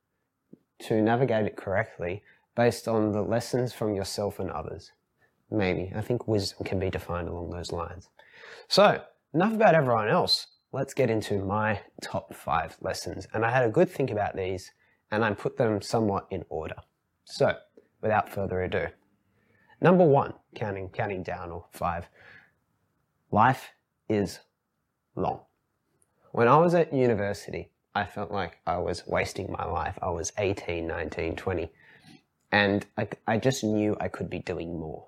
to 0.82 1.02
navigate 1.02 1.46
it 1.46 1.56
correctly 1.56 2.24
based 2.56 2.88
on 2.88 3.12
the 3.12 3.22
lessons 3.22 3.74
from 3.74 3.96
yourself 3.96 4.40
and 4.40 4.52
others. 4.52 4.92
Maybe. 5.50 5.92
I 5.96 6.02
think 6.02 6.28
wisdom 6.28 6.66
can 6.66 6.80
be 6.80 6.90
defined 6.90 7.28
along 7.28 7.50
those 7.50 7.72
lines. 7.72 8.10
So, 8.68 9.02
enough 9.34 9.54
about 9.54 9.76
everyone 9.76 10.08
else. 10.08 10.48
Let's 10.72 10.94
get 10.94 11.10
into 11.10 11.44
my 11.44 11.82
top 12.02 12.34
five 12.34 12.78
lessons. 12.80 13.28
And 13.34 13.46
I 13.46 13.52
had 13.52 13.66
a 13.66 13.70
good 13.70 13.90
think 13.90 14.12
about 14.12 14.36
these 14.36 14.72
and 15.12 15.26
I 15.26 15.34
put 15.34 15.58
them 15.58 15.82
somewhat 15.82 16.28
in 16.32 16.46
order. 16.50 16.76
So, 17.26 17.58
without 18.02 18.30
further 18.30 18.62
ado, 18.62 18.88
number 19.82 20.06
one, 20.06 20.34
counting, 20.56 20.90
counting 20.90 21.24
down 21.24 21.52
or 21.52 21.66
five, 21.74 22.08
life 23.30 23.72
is 24.08 24.40
long. 25.16 25.42
When 26.32 26.48
I 26.48 26.58
was 26.58 26.74
at 26.74 26.94
university, 26.94 27.71
I 27.94 28.06
felt 28.06 28.32
like 28.32 28.60
I 28.66 28.78
was 28.78 29.06
wasting 29.06 29.52
my 29.52 29.66
life. 29.66 30.00
I 30.02 30.10
was 30.10 30.32
18, 30.38 30.88
19, 30.88 31.36
20, 31.36 31.70
and 32.52 32.86
I, 32.98 33.08
I 33.28 33.38
just 33.38 33.64
knew 33.64 33.98
I 34.00 34.08
could 34.08 34.30
be 34.30 34.40
doing 34.40 34.80
more. 34.80 35.08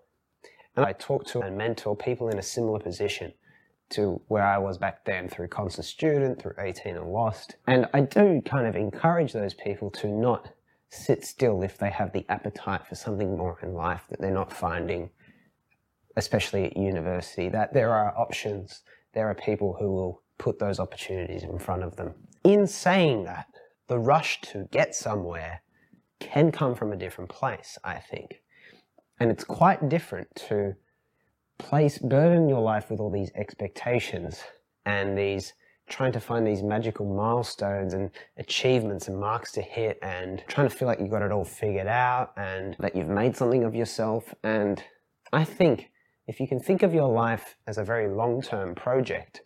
And 0.75 0.85
I 0.85 0.93
talk 0.93 1.25
to 1.27 1.41
and 1.41 1.57
mentor 1.57 1.95
people 1.95 2.29
in 2.29 2.39
a 2.39 2.43
similar 2.43 2.79
position 2.79 3.33
to 3.91 4.21
where 4.27 4.43
I 4.43 4.57
was 4.57 4.77
back 4.77 5.05
then 5.05 5.29
through 5.29 5.49
Constant 5.49 5.85
Student, 5.85 6.41
through 6.41 6.55
18 6.57 6.97
and 6.97 7.07
Lost. 7.07 7.55
And 7.67 7.87
I 7.93 8.01
do 8.01 8.41
kind 8.43 8.67
of 8.67 8.75
encourage 8.75 9.33
those 9.33 9.53
people 9.53 9.91
to 9.91 10.07
not 10.07 10.49
sit 10.89 11.25
still 11.25 11.61
if 11.61 11.77
they 11.77 11.89
have 11.89 12.11
the 12.11 12.25
appetite 12.29 12.87
for 12.87 12.95
something 12.95 13.37
more 13.37 13.59
in 13.61 13.73
life 13.73 14.03
that 14.09 14.19
they're 14.19 14.31
not 14.31 14.51
finding, 14.51 15.09
especially 16.15 16.65
at 16.65 16.77
university, 16.77 17.49
that 17.49 17.73
there 17.73 17.93
are 17.93 18.17
options, 18.17 18.81
there 19.13 19.29
are 19.29 19.35
people 19.35 19.75
who 19.79 19.91
will 19.91 20.23
put 20.37 20.59
those 20.59 20.79
opportunities 20.79 21.43
in 21.43 21.59
front 21.59 21.83
of 21.83 21.95
them. 21.95 22.13
In 22.43 22.67
saying 22.67 23.23
that, 23.23 23.47
the 23.87 23.99
rush 23.99 24.41
to 24.41 24.67
get 24.71 24.95
somewhere 24.95 25.61
can 26.19 26.51
come 26.51 26.75
from 26.75 26.91
a 26.91 26.97
different 26.97 27.29
place, 27.29 27.77
I 27.83 27.99
think. 27.99 28.41
And 29.19 29.31
it's 29.31 29.43
quite 29.43 29.89
different 29.89 30.27
to 30.47 30.75
place, 31.57 31.97
burden 31.97 32.49
your 32.49 32.61
life 32.61 32.89
with 32.89 32.99
all 32.99 33.11
these 33.11 33.31
expectations 33.35 34.43
and 34.85 35.17
these 35.17 35.53
trying 35.87 36.11
to 36.13 36.19
find 36.19 36.47
these 36.47 36.63
magical 36.63 37.05
milestones 37.05 37.93
and 37.93 38.09
achievements 38.37 39.07
and 39.07 39.19
marks 39.19 39.51
to 39.51 39.61
hit 39.61 39.99
and 40.01 40.43
trying 40.47 40.67
to 40.67 40.75
feel 40.75 40.87
like 40.87 40.99
you've 40.99 41.11
got 41.11 41.21
it 41.21 41.31
all 41.31 41.43
figured 41.45 41.87
out 41.87 42.31
and 42.37 42.75
that 42.79 42.95
you've 42.95 43.09
made 43.09 43.35
something 43.35 43.63
of 43.63 43.75
yourself. 43.75 44.33
And 44.43 44.81
I 45.31 45.43
think 45.43 45.91
if 46.27 46.39
you 46.39 46.47
can 46.47 46.59
think 46.59 46.83
of 46.83 46.93
your 46.93 47.11
life 47.11 47.57
as 47.67 47.77
a 47.77 47.83
very 47.83 48.07
long 48.07 48.41
term 48.41 48.75
project, 48.75 49.41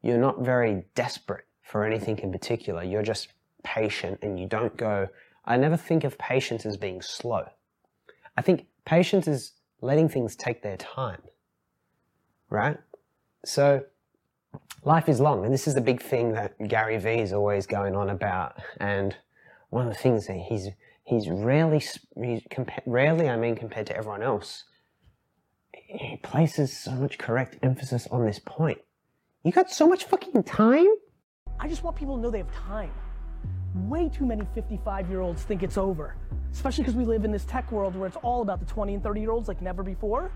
you're 0.00 0.18
not 0.18 0.40
very 0.40 0.84
desperate 0.94 1.47
for 1.68 1.84
anything 1.84 2.18
in 2.20 2.32
particular. 2.32 2.82
You're 2.82 3.02
just 3.02 3.28
patient 3.62 4.20
and 4.22 4.40
you 4.40 4.46
don't 4.46 4.74
go, 4.76 5.06
I 5.44 5.58
never 5.58 5.76
think 5.76 6.02
of 6.02 6.16
patience 6.16 6.64
as 6.64 6.78
being 6.78 7.02
slow. 7.02 7.44
I 8.38 8.42
think 8.42 8.66
patience 8.86 9.28
is 9.28 9.52
letting 9.82 10.08
things 10.08 10.34
take 10.34 10.62
their 10.62 10.78
time, 10.78 11.20
right? 12.48 12.78
So 13.44 13.84
life 14.82 15.10
is 15.10 15.20
long, 15.20 15.44
and 15.44 15.52
this 15.52 15.68
is 15.68 15.74
the 15.74 15.82
big 15.82 16.00
thing 16.00 16.32
that 16.32 16.56
Gary 16.68 16.96
Vee 16.96 17.20
is 17.20 17.34
always 17.34 17.66
going 17.66 17.94
on 17.94 18.08
about. 18.08 18.56
And 18.80 19.14
one 19.68 19.86
of 19.86 19.92
the 19.92 19.98
things 19.98 20.26
that 20.26 20.38
he's 20.38 20.68
he's 21.04 21.28
rarely, 21.28 21.78
he's 21.78 22.42
compa- 22.50 22.82
rarely, 22.86 23.28
I 23.28 23.36
mean, 23.36 23.56
compared 23.56 23.86
to 23.88 23.96
everyone 23.96 24.22
else, 24.22 24.64
he 25.72 26.18
places 26.22 26.74
so 26.74 26.92
much 26.92 27.18
correct 27.18 27.58
emphasis 27.62 28.06
on 28.10 28.24
this 28.24 28.38
point. 28.38 28.78
You 29.42 29.52
got 29.52 29.70
so 29.70 29.86
much 29.86 30.04
fucking 30.04 30.42
time. 30.44 30.88
I 31.60 31.68
just 31.68 31.82
want 31.82 31.96
people 31.96 32.16
to 32.16 32.22
know 32.22 32.30
they 32.30 32.38
have 32.38 32.52
time. 32.52 32.90
Way 33.74 34.08
too 34.08 34.24
many 34.24 34.46
55 34.54 35.10
year 35.10 35.20
olds 35.20 35.42
think 35.42 35.62
it's 35.62 35.76
over, 35.76 36.14
especially 36.52 36.84
because 36.84 36.96
we 36.96 37.04
live 37.04 37.24
in 37.24 37.32
this 37.32 37.44
tech 37.44 37.70
world 37.72 37.96
where 37.96 38.06
it's 38.06 38.16
all 38.18 38.42
about 38.42 38.60
the 38.60 38.66
20 38.66 38.94
and 38.94 39.02
30 39.02 39.20
year 39.20 39.30
olds 39.30 39.48
like 39.48 39.60
never 39.60 39.82
before. 39.82 40.30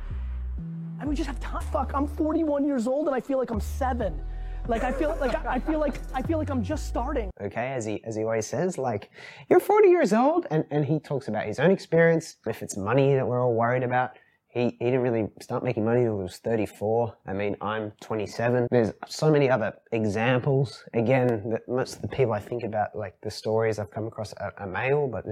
And 1.01 1.09
we 1.09 1.15
just 1.15 1.27
have 1.27 1.41
time. 1.41 1.63
Fuck, 1.73 1.93
I'm 1.95 2.07
41 2.07 2.65
years 2.65 2.87
old 2.87 3.07
and 3.07 3.15
I 3.15 3.21
feel 3.21 3.39
like 3.39 3.51
I'm 3.51 3.61
seven. 3.61 4.21
Like 4.69 4.85
I 4.85 4.93
feel 4.93 5.17
like 5.21 5.35
I 5.45 5.59
feel 5.59 5.81
like 5.81 5.99
I 6.15 6.23
feel 6.23 6.39
like 6.39 6.49
I'm 6.49 6.63
just 6.63 6.87
starting. 6.87 7.31
Okay, 7.41 7.73
as 7.73 7.85
he 7.85 8.03
as 8.05 8.15
he 8.15 8.23
always 8.23 8.47
says, 8.47 8.79
like 8.79 9.11
you're 9.51 9.59
40 9.59 9.89
years 9.89 10.13
old, 10.13 10.47
and 10.53 10.65
and 10.71 10.85
he 10.85 11.01
talks 11.01 11.27
about 11.27 11.47
his 11.47 11.59
own 11.59 11.73
experience. 11.73 12.37
If 12.47 12.63
it's 12.63 12.77
money 12.77 13.15
that 13.15 13.27
we're 13.27 13.41
all 13.41 13.55
worried 13.55 13.83
about, 13.83 14.19
he, 14.53 14.77
he 14.79 14.85
didn't 14.85 15.01
really 15.01 15.29
start 15.41 15.65
making 15.65 15.87
money 15.87 16.01
until 16.01 16.19
he 16.19 16.25
was 16.25 16.37
34. 16.37 17.17
I 17.27 17.33
mean, 17.33 17.57
I'm 17.63 17.93
27. 18.03 18.69
There's 18.71 18.93
so 19.09 19.31
many 19.31 19.49
other 19.49 19.73
examples. 19.93 20.85
Again, 20.93 21.49
that 21.51 21.67
most 21.67 21.97
of 21.97 22.03
the 22.03 22.09
people 22.09 22.35
I 22.35 22.41
think 22.41 22.63
about, 22.63 22.95
like 22.95 23.19
the 23.23 23.31
stories 23.31 23.79
I've 23.79 23.91
come 23.91 24.07
across 24.07 24.35
are, 24.35 24.53
are 24.59 24.67
male, 24.67 25.09
but 25.09 25.25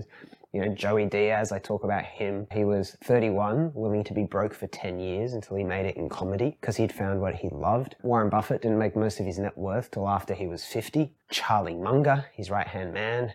you 0.54 0.64
know, 0.64 0.74
Joey 0.74 1.04
Diaz, 1.04 1.52
I 1.52 1.58
talk 1.58 1.84
about 1.84 2.04
him. 2.04 2.46
He 2.50 2.64
was 2.64 2.96
31, 3.04 3.72
willing 3.74 4.04
to 4.04 4.14
be 4.14 4.24
broke 4.24 4.54
for 4.54 4.66
10 4.68 4.98
years 4.98 5.34
until 5.34 5.58
he 5.58 5.64
made 5.64 5.84
it 5.84 5.98
in 5.98 6.08
comedy 6.08 6.56
because 6.58 6.76
he'd 6.76 6.92
found 6.92 7.20
what 7.20 7.34
he 7.34 7.50
loved. 7.50 7.96
Warren 8.02 8.30
Buffett 8.30 8.62
didn't 8.62 8.78
make 8.78 8.96
most 8.96 9.20
of 9.20 9.26
his 9.26 9.38
net 9.38 9.56
worth 9.56 9.90
till 9.90 10.08
after 10.08 10.32
he 10.32 10.46
was 10.46 10.64
50. 10.64 11.12
Charlie 11.30 11.74
Munger, 11.74 12.24
his 12.32 12.50
right 12.50 12.66
hand 12.66 12.94
man, 12.94 13.34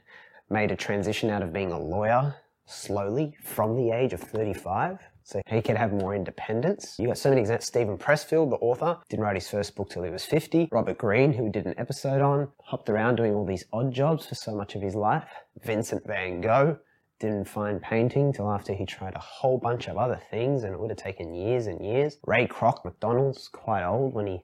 made 0.50 0.72
a 0.72 0.76
transition 0.76 1.30
out 1.30 1.44
of 1.44 1.54
being 1.54 1.72
a 1.72 1.80
lawyer 1.80 2.36
slowly 2.66 3.38
from 3.44 3.76
the 3.76 3.92
age 3.92 4.14
of 4.14 4.20
35 4.20 4.98
so 5.26 5.42
he 5.48 5.60
could 5.60 5.76
have 5.76 5.92
more 5.92 6.14
independence. 6.14 6.98
You 7.00 7.08
got 7.08 7.18
so 7.18 7.30
many 7.30 7.42
examples. 7.42 7.66
Steven 7.66 7.98
Pressfield, 7.98 8.52
the 8.52 8.58
author, 8.58 9.00
didn't 9.10 9.24
write 9.24 9.36
his 9.36 9.50
first 9.50 9.76
book 9.76 9.90
till 9.90 10.04
he 10.04 10.12
was 10.12 10.24
50. 10.24 10.70
Robert 10.72 11.00
Greene, 11.00 11.34
who 11.34 11.46
we 11.46 11.50
did 11.50 11.66
an 11.66 11.74
episode 11.80 12.22
on, 12.22 12.50
hopped 12.62 12.90
around 12.90 13.16
doing 13.16 13.34
all 13.34 13.44
these 13.44 13.66
odd 13.74 13.92
jobs 13.92 14.28
for 14.28 14.36
so 14.36 14.56
much 14.56 14.76
of 14.76 14.84
his 14.84 14.94
life. 14.94 15.28
Vincent 15.64 16.06
van 16.06 16.42
Gogh 16.42 16.78
didn't 17.20 17.48
find 17.48 17.82
painting 17.82 18.34
till 18.34 18.52
after 18.52 18.72
he 18.74 18.86
tried 18.86 19.16
a 19.16 19.20
whole 19.20 19.58
bunch 19.58 19.88
of 19.88 19.98
other 19.98 20.22
things 20.30 20.64
and 20.64 20.74
it 20.74 20.80
would 20.80 20.92
have 20.92 21.00
taken 21.00 21.34
years 21.34 21.66
and 21.66 21.84
years. 21.84 22.18
Ray 22.28 22.46
Kroc 22.46 22.86
McDonald's 22.86 23.48
quite 23.48 23.84
old 23.84 24.14
when 24.14 24.28
he 24.28 24.44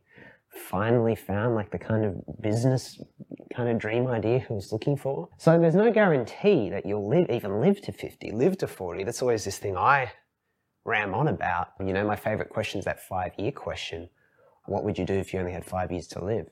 finally 0.49 1.15
found 1.15 1.53
like 1.53 1.69
the 1.69 1.77
kind 1.77 2.03
of 2.03 2.41
business 2.41 2.99
kind 3.55 3.69
of 3.69 3.77
dream 3.77 4.07
idea 4.07 4.39
he 4.39 4.53
was 4.53 4.71
looking 4.71 4.97
for. 4.97 5.29
So 5.37 5.59
there's 5.59 5.75
no 5.75 5.91
guarantee 5.91 6.71
that 6.71 6.87
you'll 6.87 7.07
live 7.07 7.29
even 7.29 7.61
live 7.61 7.81
to 7.81 7.91
50, 7.91 8.31
live 8.31 8.57
to 8.57 8.67
40. 8.67 9.03
That's 9.03 9.21
always 9.21 9.45
this 9.45 9.59
thing 9.59 9.77
I 9.77 10.11
ram 10.83 11.13
on 11.13 11.27
about. 11.27 11.69
You 11.79 11.93
know, 11.93 12.05
my 12.05 12.15
favorite 12.15 12.49
question 12.49 12.79
is 12.79 12.85
that 12.85 12.99
five 12.99 13.33
year 13.37 13.51
question. 13.51 14.09
What 14.65 14.83
would 14.83 14.97
you 14.97 15.05
do 15.05 15.13
if 15.13 15.33
you 15.33 15.39
only 15.39 15.51
had 15.51 15.65
five 15.65 15.91
years 15.91 16.07
to 16.09 16.23
live? 16.23 16.47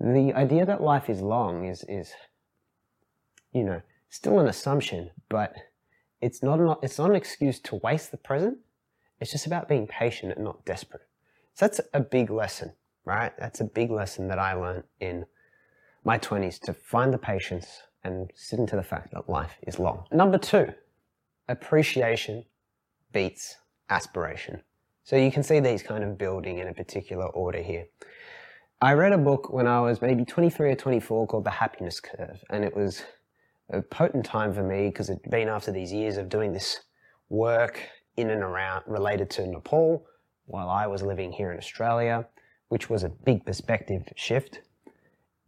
The 0.00 0.32
idea 0.34 0.66
that 0.66 0.82
life 0.82 1.08
is 1.08 1.20
long 1.20 1.66
is, 1.66 1.84
is, 1.88 2.12
you 3.52 3.64
know, 3.64 3.80
still 4.08 4.40
an 4.40 4.48
assumption, 4.48 5.10
but 5.28 5.54
it's 6.20 6.42
not, 6.42 6.58
an, 6.58 6.74
it's 6.82 6.98
not 6.98 7.10
an 7.10 7.16
excuse 7.16 7.60
to 7.60 7.76
waste 7.76 8.10
the 8.10 8.16
present. 8.16 8.58
It's 9.20 9.30
just 9.30 9.46
about 9.46 9.68
being 9.68 9.86
patient 9.86 10.32
and 10.34 10.44
not 10.44 10.64
desperate. 10.64 11.02
So 11.54 11.66
that's 11.66 11.80
a 11.92 12.00
big 12.00 12.30
lesson, 12.30 12.72
right? 13.04 13.32
That's 13.38 13.60
a 13.60 13.64
big 13.64 13.90
lesson 13.90 14.28
that 14.28 14.38
I 14.38 14.54
learned 14.54 14.84
in 15.00 15.26
my 16.04 16.18
20s 16.18 16.60
to 16.62 16.74
find 16.74 17.12
the 17.12 17.18
patience 17.18 17.82
and 18.02 18.30
sit 18.34 18.58
into 18.58 18.76
the 18.76 18.82
fact 18.82 19.12
that 19.12 19.28
life 19.28 19.56
is 19.66 19.78
long. 19.78 20.04
Number 20.12 20.38
two, 20.38 20.72
appreciation 21.48 22.44
beats 23.14 23.56
aspiration. 23.88 24.60
So 25.04 25.16
you 25.16 25.32
can 25.32 25.42
see 25.42 25.60
these 25.60 25.82
kind 25.82 26.04
of 26.04 26.18
building 26.18 26.58
in 26.58 26.68
a 26.68 26.74
particular 26.74 27.26
order 27.26 27.62
here. 27.62 27.86
I 28.82 28.92
read 28.92 29.12
a 29.12 29.18
book 29.18 29.50
when 29.50 29.66
I 29.66 29.80
was 29.80 30.02
maybe 30.02 30.26
23 30.26 30.72
or 30.72 30.74
24 30.74 31.26
called 31.26 31.44
The 31.44 31.50
Happiness 31.50 32.00
Curve, 32.00 32.42
and 32.50 32.64
it 32.64 32.76
was 32.76 33.02
a 33.70 33.80
potent 33.80 34.26
time 34.26 34.52
for 34.52 34.62
me 34.62 34.88
because 34.88 35.08
it'd 35.08 35.30
been 35.30 35.48
after 35.48 35.72
these 35.72 35.92
years 35.92 36.18
of 36.18 36.28
doing 36.28 36.52
this 36.52 36.80
work 37.30 37.80
in 38.16 38.30
and 38.30 38.42
around 38.42 38.84
related 38.86 39.30
to 39.30 39.46
Nepal 39.46 40.04
while 40.46 40.68
I 40.68 40.86
was 40.86 41.02
living 41.02 41.32
here 41.32 41.50
in 41.50 41.56
Australia, 41.56 42.26
which 42.68 42.90
was 42.90 43.04
a 43.04 43.08
big 43.08 43.46
perspective 43.46 44.02
shift. 44.16 44.60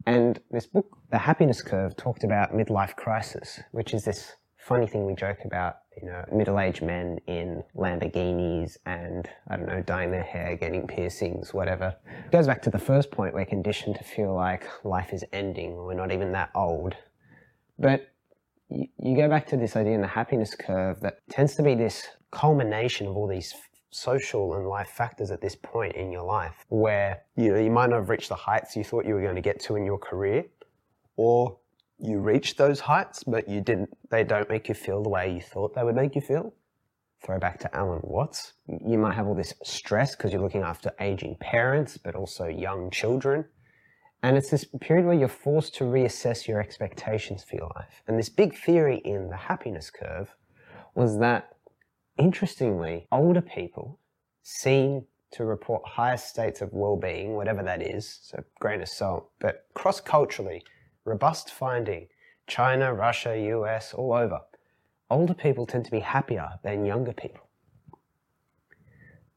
And 0.05 0.39
this 0.49 0.65
book, 0.65 0.97
The 1.11 1.19
Happiness 1.19 1.61
Curve, 1.61 1.95
talked 1.95 2.23
about 2.23 2.53
midlife 2.53 2.95
crisis, 2.95 3.59
which 3.71 3.93
is 3.93 4.05
this 4.05 4.33
funny 4.57 4.87
thing 4.87 5.05
we 5.05 5.13
joke 5.13 5.39
about 5.45 5.77
you 5.99 6.07
know, 6.07 6.23
middle-aged 6.31 6.81
men 6.81 7.19
in 7.27 7.63
Lamborghinis 7.75 8.77
and, 8.85 9.27
I 9.47 9.57
don't 9.57 9.67
know, 9.67 9.81
dyeing 9.81 10.11
their 10.11 10.23
hair, 10.23 10.55
getting 10.55 10.85
piercings, 10.87 11.53
whatever. 11.53 11.95
It 12.25 12.31
goes 12.31 12.47
back 12.47 12.61
to 12.63 12.69
the 12.69 12.79
first 12.79 13.11
point, 13.11 13.33
we're 13.33 13.45
conditioned 13.45 13.95
to 13.95 14.03
feel 14.03 14.33
like 14.33 14.67
life 14.83 15.13
is 15.13 15.23
ending, 15.33 15.75
we're 15.75 15.93
not 15.93 16.11
even 16.11 16.31
that 16.33 16.51
old. 16.53 16.95
But 17.79 18.11
you, 18.69 18.87
you 18.99 19.15
go 19.15 19.27
back 19.29 19.47
to 19.47 19.57
this 19.57 19.75
idea 19.75 19.93
in 19.93 20.01
the 20.01 20.07
happiness 20.07 20.55
curve 20.55 20.99
that 21.01 21.19
tends 21.29 21.55
to 21.55 21.63
be 21.63 21.75
this 21.75 22.07
culmination 22.31 23.07
of 23.07 23.15
all 23.15 23.27
these 23.27 23.53
social 23.89 24.53
and 24.55 24.67
life 24.67 24.89
factors 24.89 25.31
at 25.31 25.41
this 25.41 25.55
point 25.55 25.95
in 25.95 26.11
your 26.11 26.23
life 26.23 26.65
where 26.67 27.21
you 27.37 27.51
know 27.51 27.57
you 27.57 27.71
might 27.71 27.89
not 27.89 27.95
have 27.95 28.09
reached 28.09 28.27
the 28.27 28.35
heights 28.35 28.75
you 28.75 28.83
thought 28.83 29.05
you 29.05 29.13
were 29.13 29.21
going 29.21 29.35
to 29.35 29.41
get 29.41 29.61
to 29.61 29.77
in 29.77 29.85
your 29.85 29.97
career 29.97 30.43
or 31.15 31.57
you 31.99 32.19
reached 32.19 32.57
those 32.57 32.79
heights, 32.79 33.23
but 33.23 33.47
you 33.47 33.61
didn't, 33.61 33.89
they 34.09 34.23
don't 34.23 34.49
make 34.49 34.67
you 34.67 34.75
feel 34.75 35.01
the 35.03 35.09
way 35.09 35.33
you 35.33 35.41
thought 35.41 35.73
they 35.75 35.83
would 35.83 35.95
make 35.95 36.15
you 36.15 36.21
feel. 36.21 36.53
Throwback 37.25 37.59
to 37.61 37.75
Alan 37.75 38.01
Watts. 38.03 38.53
You 38.67 38.97
might 38.97 39.15
have 39.15 39.27
all 39.27 39.33
this 39.33 39.53
stress 39.63 40.15
because 40.15 40.31
you're 40.31 40.41
looking 40.41 40.61
after 40.61 40.91
aging 40.99 41.37
parents, 41.39 41.97
but 41.97 42.15
also 42.15 42.45
young 42.45 42.91
children. 42.91 43.45
And 44.21 44.37
it's 44.37 44.49
this 44.49 44.65
period 44.81 45.05
where 45.05 45.15
you're 45.15 45.27
forced 45.27 45.75
to 45.75 45.83
reassess 45.83 46.47
your 46.47 46.59
expectations 46.59 47.43
for 47.43 47.55
your 47.55 47.71
life. 47.75 48.03
And 48.07 48.17
this 48.17 48.29
big 48.29 48.55
theory 48.55 48.97
in 49.03 49.29
the 49.29 49.37
happiness 49.37 49.89
curve 49.89 50.35
was 50.95 51.19
that, 51.19 51.55
interestingly, 52.17 53.07
older 53.11 53.41
people 53.41 53.99
seem 54.43 55.05
to 55.31 55.45
report 55.45 55.83
higher 55.85 56.17
states 56.17 56.61
of 56.61 56.71
well 56.71 56.95
being, 56.95 57.35
whatever 57.35 57.61
that 57.63 57.81
is, 57.81 58.19
so 58.23 58.43
grain 58.59 58.81
of 58.81 58.87
salt, 58.87 59.29
but 59.39 59.65
cross 59.73 59.99
culturally, 59.99 60.63
robust 61.07 61.49
finding 61.51 62.07
China, 62.47 62.93
Russia, 62.93 63.37
US, 63.37 63.93
all 63.93 64.13
over. 64.13 64.41
Older 65.09 65.33
people 65.33 65.65
tend 65.65 65.85
to 65.85 65.91
be 65.91 66.01
happier 66.01 66.59
than 66.63 66.85
younger 66.85 67.13
people. 67.13 67.47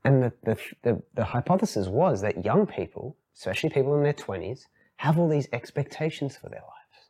And 0.05 0.23
the, 0.23 0.33
the, 0.43 0.59
the, 0.83 1.03
the, 1.15 1.25
hypothesis 1.25 1.87
was 1.87 2.23
that 2.23 2.45
young 2.45 2.67
people, 2.67 3.17
especially 3.37 3.71
people 3.71 3.97
in 3.97 4.03
their 4.03 4.15
20s, 4.15 4.67
have 4.97 5.19
all 5.19 5.29
these 5.29 5.49
expectations 5.53 6.37
for 6.37 6.49
their 6.49 6.61
lives. 6.61 7.09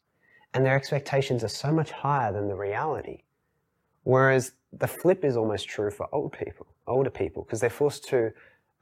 And 0.52 0.67
their 0.67 0.75
expectations 0.75 1.45
are 1.45 1.49
so 1.49 1.73
much 1.73 1.93
higher 1.93 2.33
than 2.33 2.49
the 2.49 2.57
reality. 2.57 3.23
Whereas 4.02 4.52
the 4.73 4.88
flip 4.88 5.25
is 5.25 5.37
almost 5.37 5.69
true 5.69 5.90
for 5.90 6.09
old 6.12 6.33
people, 6.33 6.67
older 6.87 7.11
people, 7.11 7.45
because 7.45 7.61
they're 7.61 7.71
forced 7.71 8.09
to 8.09 8.33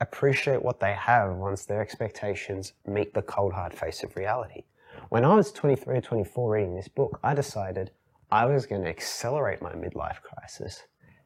appreciate 0.00 0.62
what 0.62 0.80
they 0.80 0.94
have 0.94 1.36
once 1.36 1.66
their 1.66 1.82
expectations 1.82 2.72
meet 2.86 3.12
the 3.14 3.22
cold 3.22 3.52
hard 3.52 3.74
face 3.74 4.02
of 4.02 4.16
reality. 4.16 4.62
When 5.10 5.24
I 5.24 5.34
was 5.34 5.52
23 5.52 5.96
or 5.96 6.00
24 6.02 6.50
reading 6.50 6.76
this 6.76 6.88
book, 6.88 7.18
I 7.24 7.32
decided 7.32 7.92
I 8.30 8.44
was 8.44 8.66
going 8.66 8.82
to 8.82 8.90
accelerate 8.90 9.62
my 9.62 9.72
midlife 9.72 10.20
crisis, 10.20 10.82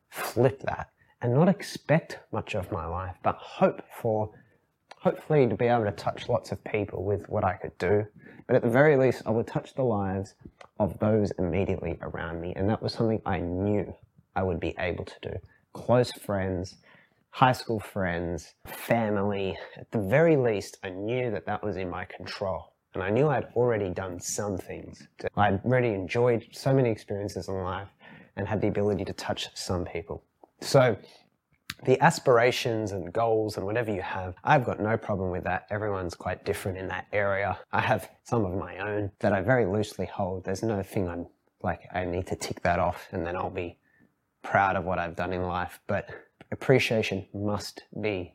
flip 0.09 0.63
that, 0.63 0.91
and 1.21 1.35
not 1.35 1.49
expect 1.49 2.21
much 2.31 2.55
of 2.55 2.71
my 2.71 2.87
life, 2.87 3.17
but 3.25 3.35
hope 3.35 3.83
for 4.01 4.31
hopefully 4.99 5.49
to 5.49 5.57
be 5.57 5.67
able 5.67 5.85
to 5.85 5.91
touch 5.91 6.29
lots 6.29 6.53
of 6.53 6.63
people 6.63 7.03
with 7.03 7.29
what 7.29 7.43
I 7.43 7.55
could 7.55 7.77
do. 7.79 8.07
But 8.47 8.55
at 8.55 8.63
the 8.63 8.71
very 8.71 8.97
least, 8.97 9.23
I 9.27 9.31
would 9.31 9.49
touch 9.49 9.75
the 9.75 9.83
lives 9.83 10.35
of 10.79 10.97
those 11.01 11.33
immediately 11.33 11.99
around 12.03 12.41
me. 12.41 12.53
And 12.55 12.71
that 12.71 12.81
was 12.81 12.93
something 12.93 13.21
I 13.27 13.41
knew 13.41 13.93
I 14.37 14.45
would 14.45 14.61
be 14.61 14.77
able 14.79 15.07
to 15.07 15.17
do. 15.23 15.35
Close 15.73 16.13
friends, 16.13 16.77
high 17.31 17.51
school 17.51 17.81
friends, 17.81 18.55
family. 18.65 19.59
At 19.77 19.91
the 19.91 19.99
very 19.99 20.37
least, 20.37 20.79
I 20.85 20.91
knew 20.91 21.33
that 21.33 21.47
that 21.47 21.65
was 21.65 21.77
in 21.77 21.91
my 21.91 22.05
control. 22.05 22.72
And 22.95 23.03
I 23.03 23.11
knew 23.11 23.29
I'd 23.29 23.47
already 23.57 23.91
done 23.91 24.21
some 24.21 24.59
things. 24.59 25.07
I'd 25.37 25.65
already 25.65 25.89
enjoyed 25.89 26.47
so 26.53 26.75
many 26.75 26.91
experiences 26.91 27.49
in 27.49 27.55
life 27.63 27.89
and 28.37 28.47
had 28.47 28.61
the 28.61 28.69
ability 28.69 29.05
to 29.07 29.13
touch 29.13 29.49
some 29.55 29.85
people. 29.85 30.23
So 30.61 30.97
the 31.85 32.01
aspirations 32.03 32.93
and 32.93 33.13
goals 33.13 33.57
and 33.57 33.67
whatever 33.67 33.93
you 33.93 34.03
have, 34.03 34.35
I've 34.45 34.65
got 34.65 34.79
no 34.79 34.97
problem 34.97 35.31
with 35.31 35.45
that. 35.45 35.67
Everyone's 35.71 36.15
quite 36.15 36.45
different 36.45 36.79
in 36.79 36.89
that 36.89 37.07
area. 37.13 37.59
I 37.73 37.81
have 37.81 38.11
some 38.25 38.45
of 38.45 38.55
my 38.55 38.79
own 38.79 39.11
that 39.21 39.33
I 39.33 39.41
very 39.41 39.67
loosely 39.67 40.07
hold. 40.07 40.45
There's 40.45 40.63
no 40.63 40.83
thing 40.83 41.09
I'm 41.09 41.27
like, 41.63 41.81
I 41.93 42.05
need 42.05 42.27
to 42.29 42.37
tick 42.37 42.61
that 42.63 42.79
off 42.79 43.09
and 43.13 43.27
then 43.27 43.37
I'll 43.37 43.51
be 43.51 43.79
proud 44.43 44.77
of 44.77 44.85
what 44.85 44.99
I've 44.99 45.17
done 45.17 45.33
in 45.33 45.43
life. 45.43 45.81
But 45.87 46.11
appreciation 46.51 47.27
must 47.33 47.85
be 48.01 48.35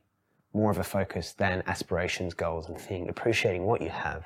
more 0.54 0.72
of 0.72 0.80
a 0.80 0.84
focus 0.84 1.34
than 1.34 1.62
aspirations, 1.68 2.34
goals, 2.34 2.68
and 2.70 2.80
things. 2.80 3.08
Appreciating 3.10 3.64
what 3.64 3.82
you 3.82 3.90
have 3.90 4.26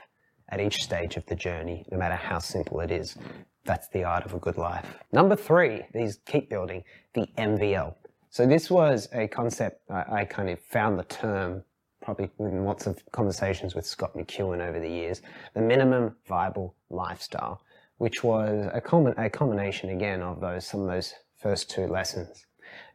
at 0.51 0.59
each 0.59 0.83
stage 0.83 1.17
of 1.17 1.25
the 1.25 1.35
journey, 1.35 1.85
no 1.91 1.97
matter 1.97 2.15
how 2.15 2.39
simple 2.39 2.81
it 2.81 2.91
is. 2.91 3.17
That's 3.65 3.87
the 3.89 4.03
art 4.03 4.25
of 4.25 4.33
a 4.33 4.39
good 4.39 4.57
life. 4.57 4.85
Number 5.11 5.35
three, 5.35 5.83
these 5.93 6.19
keep 6.25 6.49
building, 6.49 6.83
the 7.13 7.27
MVL. 7.37 7.95
So 8.29 8.45
this 8.45 8.69
was 8.69 9.07
a 9.13 9.27
concept 9.27 9.81
I, 9.89 10.21
I 10.21 10.25
kind 10.25 10.49
of 10.49 10.59
found 10.59 10.99
the 10.99 11.03
term 11.03 11.63
probably 12.01 12.29
in 12.39 12.65
lots 12.65 12.87
of 12.87 12.99
conversations 13.11 13.75
with 13.75 13.85
Scott 13.85 14.15
McKeown 14.15 14.59
over 14.59 14.79
the 14.79 14.89
years, 14.89 15.21
the 15.53 15.61
minimum 15.61 16.15
viable 16.27 16.75
lifestyle, 16.89 17.61
which 17.97 18.23
was 18.23 18.69
a, 18.73 18.81
com- 18.81 19.13
a 19.17 19.29
combination 19.29 19.89
again 19.91 20.21
of 20.21 20.41
those 20.41 20.65
some 20.65 20.81
of 20.81 20.87
those 20.87 21.13
first 21.37 21.69
two 21.69 21.87
lessons. 21.87 22.45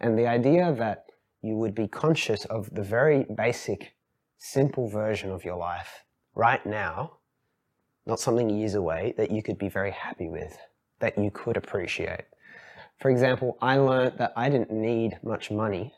And 0.01 0.19
the 0.19 0.27
idea 0.27 0.75
that 0.79 1.07
you 1.43 1.55
would 1.57 1.75
be 1.75 1.87
conscious 1.87 2.45
of 2.47 2.75
the 2.75 2.83
very 2.83 3.25
basic, 3.37 3.95
simple 4.39 4.89
version 4.89 5.31
of 5.31 5.45
your 5.45 5.57
life 5.57 6.05
right 6.35 6.65
now, 6.67 7.19
not 8.07 8.21
something 8.21 8.49
years 8.49 8.75
away, 8.75 9.15
that 9.17 9.31
you 9.31 9.43
could 9.43 9.59
be 9.59 9.69
very 9.69 9.91
happy 9.91 10.29
with, 10.29 10.57
that 11.01 11.19
you 11.19 11.31
could 11.31 11.57
appreciate. 11.57 12.25
For 12.99 13.11
example, 13.11 13.59
I 13.61 13.77
learned 13.77 14.19
that 14.19 14.33
I 14.37 14.49
didn't 14.49 14.71
need 14.71 15.19
much 15.23 15.51
money. 15.51 15.93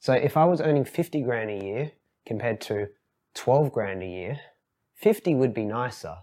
So 0.00 0.12
if 0.12 0.36
I 0.36 0.44
was 0.44 0.60
earning 0.60 0.84
50 0.84 1.22
grand 1.22 1.50
a 1.50 1.64
year 1.64 1.92
compared 2.26 2.60
to 2.62 2.88
12 3.34 3.72
grand 3.72 4.02
a 4.02 4.06
year, 4.06 4.40
50 4.94 5.34
would 5.34 5.54
be 5.54 5.64
nicer. 5.64 6.16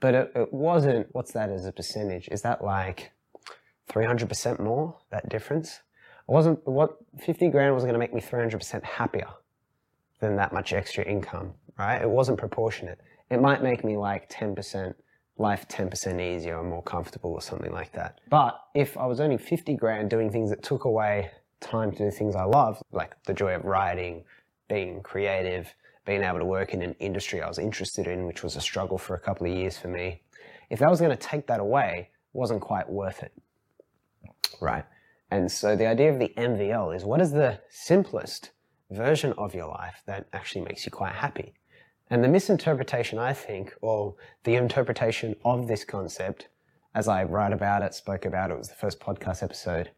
But 0.00 0.14
it, 0.14 0.32
it 0.34 0.52
wasn't, 0.52 1.08
what's 1.12 1.32
that 1.32 1.50
as 1.50 1.66
a 1.66 1.72
percentage? 1.72 2.28
Is 2.28 2.42
that 2.42 2.64
like 2.64 3.12
300% 3.90 4.60
more, 4.60 4.96
that 5.10 5.28
difference? 5.28 5.80
It 6.28 6.32
wasn't, 6.32 6.66
what, 6.66 6.96
50 7.20 7.48
grand 7.50 7.74
was 7.74 7.84
going 7.84 7.94
to 7.94 7.98
make 7.98 8.14
me 8.14 8.20
300% 8.20 8.82
happier 8.82 9.28
than 10.20 10.36
that 10.36 10.52
much 10.52 10.72
extra 10.72 11.04
income, 11.04 11.54
right? 11.78 12.00
It 12.02 12.10
wasn't 12.10 12.38
proportionate. 12.38 13.00
It 13.30 13.40
might 13.40 13.62
make 13.62 13.84
me 13.84 13.96
like 13.96 14.30
10% 14.30 14.94
life 15.38 15.66
10% 15.68 16.20
easier 16.20 16.58
or 16.58 16.64
more 16.64 16.82
comfortable 16.82 17.32
or 17.32 17.42
something 17.42 17.72
like 17.72 17.92
that. 17.92 18.20
But 18.30 18.58
if 18.74 18.96
I 18.96 19.06
was 19.06 19.20
earning 19.20 19.38
50 19.38 19.74
grand 19.74 20.08
doing 20.08 20.30
things 20.30 20.50
that 20.50 20.62
took 20.62 20.84
away 20.84 21.30
time 21.60 21.92
to 21.92 21.98
do 21.98 22.10
things 22.10 22.34
I 22.34 22.44
love, 22.44 22.82
like 22.92 23.22
the 23.24 23.34
joy 23.34 23.54
of 23.54 23.64
writing, 23.64 24.24
being 24.68 25.02
creative, 25.02 25.74
being 26.06 26.22
able 26.22 26.38
to 26.38 26.44
work 26.44 26.72
in 26.72 26.82
an 26.82 26.94
industry 27.00 27.42
I 27.42 27.48
was 27.48 27.58
interested 27.58 28.06
in, 28.06 28.26
which 28.26 28.42
was 28.42 28.56
a 28.56 28.60
struggle 28.60 28.98
for 28.98 29.14
a 29.14 29.20
couple 29.20 29.46
of 29.46 29.52
years 29.52 29.76
for 29.76 29.88
me, 29.88 30.22
if 30.70 30.78
that 30.78 30.90
was 30.90 31.00
going 31.00 31.10
to 31.10 31.16
take 31.16 31.46
that 31.48 31.60
away, 31.60 32.10
wasn't 32.32 32.60
quite 32.60 32.88
worth 32.88 33.22
it. 33.22 33.32
Right? 34.60 34.84
And 35.30 35.50
so 35.50 35.76
the 35.76 35.86
idea 35.86 36.12
of 36.12 36.18
the 36.18 36.32
MVL 36.36 36.94
is 36.94 37.04
what 37.04 37.20
is 37.20 37.32
the 37.32 37.60
simplest 37.68 38.52
version 38.90 39.34
of 39.36 39.54
your 39.54 39.66
life 39.66 40.02
that 40.06 40.28
actually 40.32 40.64
makes 40.64 40.86
you 40.86 40.92
quite 40.92 41.12
happy? 41.12 41.54
And 42.08 42.22
the 42.22 42.28
misinterpretation, 42.28 43.18
I 43.18 43.32
think, 43.32 43.74
or 43.80 44.14
the 44.44 44.54
interpretation 44.54 45.34
of 45.44 45.66
this 45.66 45.84
concept, 45.84 46.48
as 46.94 47.08
I 47.08 47.24
write 47.24 47.52
about 47.52 47.82
it, 47.82 47.94
spoke 47.94 48.24
about 48.24 48.50
it, 48.50 48.58
was 48.58 48.68
the 48.68 48.74
first 48.74 49.00
podcast 49.00 49.42
episode, 49.42 49.90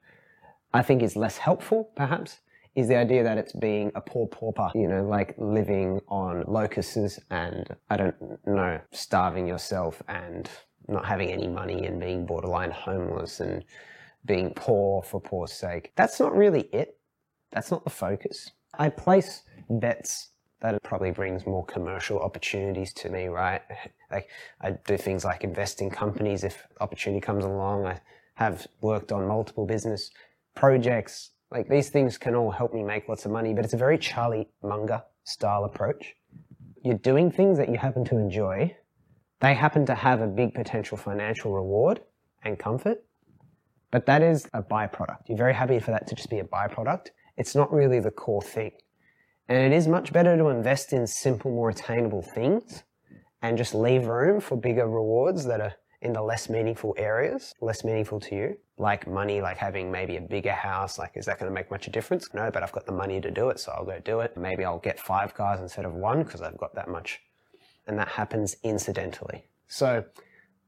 I 0.72 0.82
think 0.82 1.02
is 1.02 1.16
less 1.16 1.36
helpful, 1.38 1.90
perhaps, 1.96 2.38
is 2.74 2.88
the 2.88 2.96
idea 2.96 3.22
that 3.24 3.38
it's 3.38 3.52
being 3.52 3.92
a 3.94 4.00
poor 4.00 4.26
pauper, 4.26 4.70
you 4.74 4.88
know, 4.88 5.04
like 5.04 5.34
living 5.36 6.00
on 6.08 6.44
locusts 6.46 7.18
and, 7.30 7.76
I 7.90 7.96
don't 7.96 8.46
know, 8.46 8.80
starving 8.92 9.46
yourself 9.46 10.02
and 10.08 10.48
not 10.86 11.04
having 11.04 11.30
any 11.30 11.48
money 11.48 11.86
and 11.86 12.00
being 12.00 12.24
borderline 12.24 12.70
homeless 12.70 13.40
and 13.40 13.64
being 14.24 14.52
poor 14.54 15.02
for 15.02 15.20
poor's 15.20 15.52
sake. 15.52 15.92
That's 15.96 16.18
not 16.18 16.34
really 16.34 16.68
it. 16.72 16.98
That's 17.50 17.70
not 17.70 17.84
the 17.84 17.90
focus. 17.90 18.52
I 18.78 18.88
place 18.88 19.42
bets 19.68 20.30
that 20.60 20.82
probably 20.82 21.10
brings 21.10 21.46
more 21.46 21.64
commercial 21.64 22.18
opportunities 22.18 22.92
to 22.94 23.08
me, 23.08 23.26
right? 23.26 23.62
Like 24.10 24.30
I 24.62 24.70
do 24.70 24.96
things 24.96 25.22
like 25.22 25.44
invest 25.44 25.82
in 25.82 25.90
companies 25.90 26.42
if 26.42 26.66
opportunity 26.80 27.20
comes 27.20 27.44
along. 27.44 27.84
I 27.84 28.00
have 28.36 28.66
worked 28.80 29.12
on 29.12 29.28
multiple 29.28 29.66
business 29.66 30.10
projects. 30.54 31.32
Like 31.50 31.68
these 31.68 31.90
things 31.90 32.16
can 32.16 32.34
all 32.34 32.50
help 32.50 32.72
me 32.72 32.82
make 32.82 33.06
lots 33.06 33.26
of 33.26 33.32
money, 33.32 33.52
but 33.52 33.66
it's 33.66 33.74
a 33.74 33.76
very 33.76 33.98
Charlie 33.98 34.48
Munger 34.62 35.02
style 35.24 35.64
approach. 35.64 36.14
You're 36.82 36.94
doing 36.94 37.30
things 37.30 37.58
that 37.58 37.68
you 37.68 37.76
happen 37.76 38.02
to 38.06 38.16
enjoy. 38.16 38.74
They 39.40 39.52
happen 39.52 39.84
to 39.84 39.94
have 39.94 40.22
a 40.22 40.26
big 40.26 40.54
potential 40.54 40.96
financial 40.96 41.52
reward 41.52 42.00
and 42.44 42.58
comfort, 42.58 43.04
but 43.90 44.06
that 44.06 44.22
is 44.22 44.48
a 44.54 44.62
byproduct. 44.62 45.28
You're 45.28 45.36
very 45.36 45.52
happy 45.52 45.78
for 45.80 45.90
that 45.90 46.06
to 46.06 46.14
just 46.14 46.30
be 46.30 46.38
a 46.38 46.44
byproduct. 46.44 47.08
It's 47.36 47.54
not 47.54 47.70
really 47.70 48.00
the 48.00 48.10
core 48.10 48.40
thing. 48.40 48.72
And 49.48 49.72
it 49.72 49.74
is 49.74 49.88
much 49.88 50.12
better 50.12 50.36
to 50.36 50.48
invest 50.48 50.92
in 50.92 51.06
simple, 51.06 51.50
more 51.50 51.70
attainable 51.70 52.22
things 52.22 52.82
and 53.40 53.56
just 53.56 53.74
leave 53.74 54.06
room 54.06 54.40
for 54.40 54.56
bigger 54.56 54.86
rewards 54.86 55.46
that 55.46 55.60
are 55.60 55.74
in 56.02 56.12
the 56.12 56.22
less 56.22 56.48
meaningful 56.48 56.94
areas, 56.98 57.54
less 57.60 57.82
meaningful 57.82 58.20
to 58.20 58.36
you, 58.36 58.56
like 58.76 59.06
money, 59.06 59.40
like 59.40 59.56
having 59.56 59.90
maybe 59.90 60.16
a 60.16 60.20
bigger 60.20 60.52
house. 60.52 60.98
Like, 60.98 61.12
is 61.16 61.24
that 61.26 61.38
going 61.38 61.50
to 61.50 61.54
make 61.54 61.70
much 61.70 61.86
a 61.86 61.90
difference? 61.90 62.32
No, 62.34 62.50
but 62.50 62.62
I've 62.62 62.72
got 62.72 62.86
the 62.86 62.92
money 62.92 63.20
to 63.20 63.30
do 63.30 63.48
it, 63.48 63.58
so 63.58 63.72
I'll 63.72 63.84
go 63.84 63.98
do 63.98 64.20
it. 64.20 64.36
Maybe 64.36 64.64
I'll 64.64 64.78
get 64.78 65.00
five 65.00 65.34
cars 65.34 65.60
instead 65.60 65.84
of 65.84 65.94
one 65.94 66.22
because 66.22 66.42
I've 66.42 66.58
got 66.58 66.74
that 66.74 66.88
much. 66.88 67.20
And 67.86 67.98
that 67.98 68.08
happens 68.08 68.56
incidentally. 68.62 69.46
So, 69.66 70.04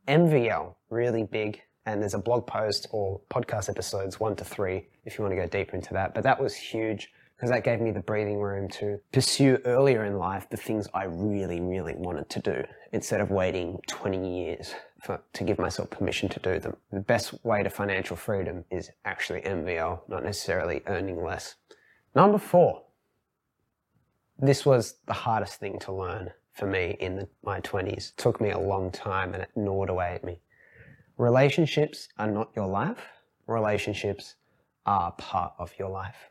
MVL, 0.09 0.75
really 0.89 1.25
big. 1.25 1.61
And 1.87 2.01
there's 2.01 2.15
a 2.15 2.19
blog 2.19 2.47
post 2.47 2.89
or 2.91 3.21
podcast 3.31 3.69
episodes 3.69 4.19
one 4.19 4.37
to 4.37 4.45
three 4.45 4.89
if 5.05 5.19
you 5.19 5.23
want 5.23 5.33
to 5.33 5.41
go 5.41 5.47
deeper 5.47 5.77
into 5.77 5.93
that. 5.95 6.15
But 6.15 6.25
that 6.25 6.41
was 6.41 6.55
huge 6.57 7.11
because 7.41 7.49
that 7.49 7.65
gave 7.65 7.81
me 7.81 7.91
the 7.91 8.01
breathing 8.01 8.39
room 8.39 8.69
to 8.69 9.01
pursue 9.13 9.57
earlier 9.65 10.05
in 10.05 10.19
life 10.19 10.47
the 10.51 10.59
things 10.59 10.87
I 10.93 11.05
really, 11.05 11.59
really 11.59 11.95
wanted 11.95 12.29
to 12.29 12.41
do 12.41 12.65
instead 12.93 13.23
of 13.23 13.31
waiting 13.31 13.81
20 13.87 14.43
years 14.45 14.75
for, 15.03 15.19
to 15.33 15.45
give 15.45 15.59
myself 15.59 15.89
permission 15.89 16.29
to 16.29 16.41
do 16.41 16.59
them. 16.59 16.77
The 16.93 17.01
best 17.01 17.43
way 17.43 17.63
to 17.63 17.71
financial 17.71 18.15
freedom 18.15 18.67
is 18.71 18.91
actually 19.07 19.41
MVL, 19.41 20.01
not 20.07 20.23
necessarily 20.23 20.83
earning 20.87 21.25
less. 21.25 21.55
Number 22.15 22.37
four, 22.37 22.83
this 24.39 24.67
was 24.67 24.97
the 25.07 25.15
hardest 25.15 25.55
thing 25.55 25.79
to 25.79 25.95
learn 25.95 26.33
for 26.53 26.67
me 26.67 26.99
in 27.01 27.17
the, 27.17 27.29
my 27.43 27.63
20s. 27.63 28.11
It 28.11 28.17
took 28.19 28.39
me 28.43 28.51
a 28.51 28.59
long 28.59 28.91
time 28.91 29.33
and 29.33 29.43
it 29.45 29.51
gnawed 29.57 29.89
away 29.89 30.13
at 30.15 30.25
me. 30.25 30.41
Relationships 31.17 32.09
are 32.19 32.31
not 32.31 32.51
your 32.55 32.67
life. 32.67 33.01
Relationships 33.47 34.35
are 34.85 35.13
part 35.13 35.55
of 35.59 35.73
your 35.79 35.89
life. 35.89 36.30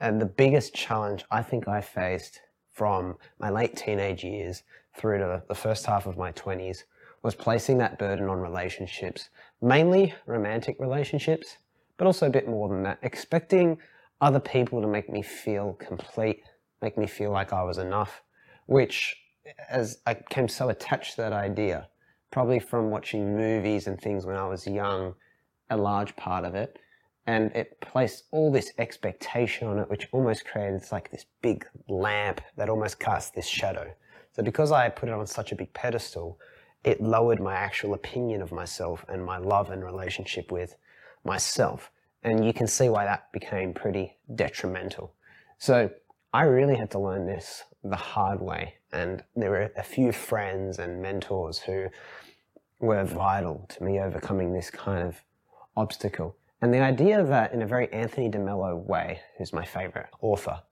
And 0.00 0.20
the 0.20 0.26
biggest 0.26 0.74
challenge 0.74 1.24
I 1.30 1.42
think 1.42 1.66
I 1.66 1.80
faced 1.80 2.40
from 2.72 3.16
my 3.40 3.50
late 3.50 3.76
teenage 3.76 4.22
years 4.22 4.62
through 4.96 5.18
to 5.18 5.42
the 5.48 5.54
first 5.54 5.86
half 5.86 6.06
of 6.06 6.16
my 6.16 6.32
20s 6.32 6.84
was 7.22 7.34
placing 7.34 7.78
that 7.78 7.98
burden 7.98 8.28
on 8.28 8.38
relationships, 8.38 9.28
mainly 9.60 10.14
romantic 10.26 10.76
relationships, 10.78 11.56
but 11.96 12.06
also 12.06 12.26
a 12.26 12.30
bit 12.30 12.48
more 12.48 12.68
than 12.68 12.84
that, 12.84 12.98
expecting 13.02 13.76
other 14.20 14.40
people 14.40 14.80
to 14.80 14.86
make 14.86 15.10
me 15.10 15.22
feel 15.22 15.72
complete, 15.74 16.42
make 16.80 16.96
me 16.96 17.06
feel 17.06 17.32
like 17.32 17.52
I 17.52 17.64
was 17.64 17.78
enough, 17.78 18.22
which 18.66 19.16
as 19.68 19.98
I 20.06 20.14
became 20.14 20.48
so 20.48 20.68
attached 20.68 21.16
to 21.16 21.22
that 21.22 21.32
idea, 21.32 21.88
probably 22.30 22.60
from 22.60 22.90
watching 22.90 23.36
movies 23.36 23.86
and 23.86 24.00
things 24.00 24.26
when 24.26 24.36
I 24.36 24.46
was 24.46 24.66
young, 24.66 25.14
a 25.70 25.76
large 25.76 26.14
part 26.16 26.44
of 26.44 26.54
it, 26.54 26.78
and 27.28 27.52
it 27.54 27.78
placed 27.82 28.24
all 28.30 28.50
this 28.50 28.72
expectation 28.78 29.68
on 29.68 29.78
it, 29.78 29.90
which 29.90 30.08
almost 30.12 30.46
created 30.46 30.82
like 30.90 31.10
this 31.10 31.26
big 31.42 31.66
lamp 31.86 32.40
that 32.56 32.70
almost 32.70 32.98
cast 32.98 33.34
this 33.34 33.46
shadow. 33.46 33.92
So 34.32 34.42
because 34.42 34.72
I 34.72 34.88
put 34.88 35.10
it 35.10 35.12
on 35.12 35.26
such 35.26 35.52
a 35.52 35.54
big 35.54 35.70
pedestal, 35.74 36.40
it 36.84 37.02
lowered 37.02 37.38
my 37.38 37.54
actual 37.54 37.92
opinion 37.92 38.40
of 38.40 38.50
myself 38.50 39.04
and 39.10 39.22
my 39.22 39.36
love 39.36 39.68
and 39.70 39.84
relationship 39.84 40.50
with 40.50 40.74
myself. 41.22 41.90
And 42.22 42.46
you 42.46 42.54
can 42.54 42.66
see 42.66 42.88
why 42.88 43.04
that 43.04 43.30
became 43.30 43.74
pretty 43.74 44.16
detrimental. 44.34 45.12
So 45.58 45.90
I 46.32 46.44
really 46.44 46.76
had 46.76 46.90
to 46.92 46.98
learn 46.98 47.26
this 47.26 47.62
the 47.84 47.96
hard 47.96 48.40
way. 48.40 48.76
And 48.90 49.22
there 49.36 49.50
were 49.50 49.70
a 49.76 49.82
few 49.82 50.12
friends 50.12 50.78
and 50.78 51.02
mentors 51.02 51.58
who 51.58 51.88
were 52.80 53.04
vital 53.04 53.66
to 53.68 53.84
me 53.84 54.00
overcoming 54.00 54.54
this 54.54 54.70
kind 54.70 55.06
of 55.06 55.20
obstacle. 55.76 56.37
And 56.60 56.74
the 56.74 56.80
idea 56.80 57.22
that, 57.24 57.52
in 57.52 57.62
a 57.62 57.66
very 57.66 57.92
Anthony 57.92 58.28
DeMello 58.28 58.84
way, 58.84 59.20
who's 59.36 59.52
my 59.52 59.64
favorite 59.64 60.08
author, 60.20 60.62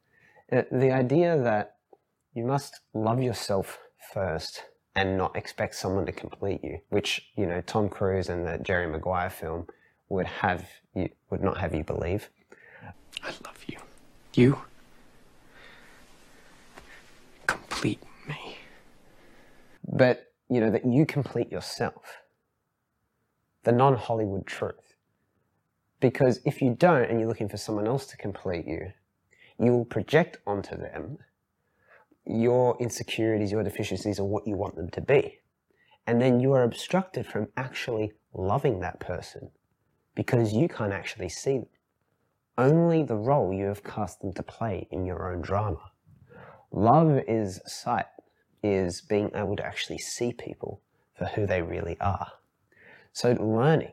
uh, 0.53 0.63
the 0.71 0.91
idea 0.91 1.41
that 1.41 1.77
you 2.35 2.45
must 2.45 2.81
love 2.93 3.23
yourself 3.23 3.79
first 4.13 4.65
and 4.97 5.17
not 5.17 5.37
expect 5.37 5.75
someone 5.75 6.07
to 6.07 6.13
complete 6.13 6.65
you, 6.65 6.79
which, 6.89 7.31
you 7.37 7.47
know, 7.47 7.61
Tom 7.61 7.89
Cruise 7.89 8.29
and 8.29 8.47
the 8.47 8.59
Jerry 8.59 8.87
Maguire 8.87 9.31
film 9.31 9.67
would 10.09 10.27
have 10.27 10.67
you, 10.95 11.09
would 11.31 11.43
not 11.43 11.59
have 11.59 11.75
you 11.75 11.85
believe. 11.85 12.31
I 13.23 13.29
love 13.45 13.65
you. 13.67 13.79
You 14.35 14.59
complete 17.47 18.03
me. 18.27 18.59
But, 19.87 20.33
you 20.49 20.61
know, 20.61 20.71
that 20.71 20.85
you 20.85 21.07
complete 21.07 21.51
yourself. 21.51 22.19
The 23.65 23.73
non 23.73 23.97
Hollywood 23.97 24.47
truth. 24.47 24.86
Because 26.01 26.41
if 26.45 26.61
you 26.61 26.75
don't 26.79 27.11
and 27.11 27.19
you're 27.19 27.29
looking 27.29 27.49
for 27.49 27.57
someone 27.57 27.87
else 27.87 28.07
to 28.07 28.17
complete 28.17 28.67
you, 28.67 28.93
you 29.59 29.73
will 29.73 29.85
project 29.85 30.39
onto 30.47 30.77
them 30.77 31.19
your 32.27 32.77
insecurities, 32.81 33.53
your 33.53 33.63
deficiencies, 33.63 34.19
or 34.19 34.29
what 34.29 34.47
you 34.47 34.57
want 34.57 34.75
them 34.77 34.91
to 34.91 35.01
be. 35.01 35.39
And 36.07 36.21
then 36.21 36.41
you 36.41 36.53
are 36.53 36.65
obstructed 36.65 37.27
from 37.27 37.49
actually 37.57 38.13
loving 38.35 38.81
that 38.81 39.01
person 39.01 39.51
because 40.15 40.53
you 40.53 40.69
can't 40.69 40.93
actually 40.93 41.29
see 41.29 41.59
them. 41.59 41.69
Only 42.59 43.03
the 43.03 43.17
role 43.17 43.53
you 43.53 43.67
have 43.67 43.85
cast 43.85 44.21
them 44.21 44.33
to 44.35 44.43
play 44.43 44.89
in 44.91 45.05
your 45.05 45.33
own 45.33 45.43
drama. 45.43 45.93
Love 46.73 47.21
is 47.29 47.61
sight, 47.67 48.07
is 48.63 49.01
being 49.01 49.31
able 49.35 49.57
to 49.57 49.65
actually 49.65 49.99
see 49.99 50.33
people 50.33 50.81
for 51.17 51.27
who 51.27 51.47
they 51.47 51.63
really 51.63 51.97
are. 52.01 52.33
So 53.13 53.33
learning 53.33 53.93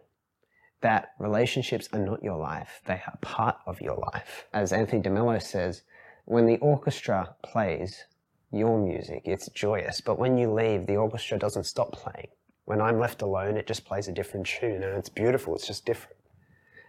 that 0.84 1.14
relationships 1.18 1.90
are 1.94 2.00
not 2.00 2.24
your 2.24 2.38
life, 2.38 2.82
they 2.86 3.02
are 3.08 3.18
part 3.22 3.58
of 3.66 3.82
your 3.82 3.98
life. 4.14 4.46
As 4.54 4.72
Anthony 4.72 5.02
DeMello 5.02 5.42
says, 5.42 5.82
when 6.26 6.46
the 6.46 6.58
orchestra 6.58 7.36
plays 7.42 8.04
your 8.52 8.78
music, 8.78 9.24
it's 9.26 9.50
joyous, 9.50 10.00
but 10.00 10.20
when 10.20 10.38
you 10.38 10.52
leave, 10.52 10.86
the 10.86 10.98
orchestra 10.98 11.40
doesn't 11.40 11.64
stop 11.64 11.94
playing. 11.94 12.28
When 12.66 12.82
I'm 12.82 13.00
left 13.00 13.22
alone, 13.22 13.58
it 13.58 13.66
just 13.66 13.86
plays 13.86 14.08
a 14.08 14.12
different 14.12 14.46
tune 14.46 14.84
and 14.84 14.98
it's 14.98 15.10
beautiful, 15.10 15.56
it's 15.56 15.68
just 15.68 15.86
different. 15.86 16.18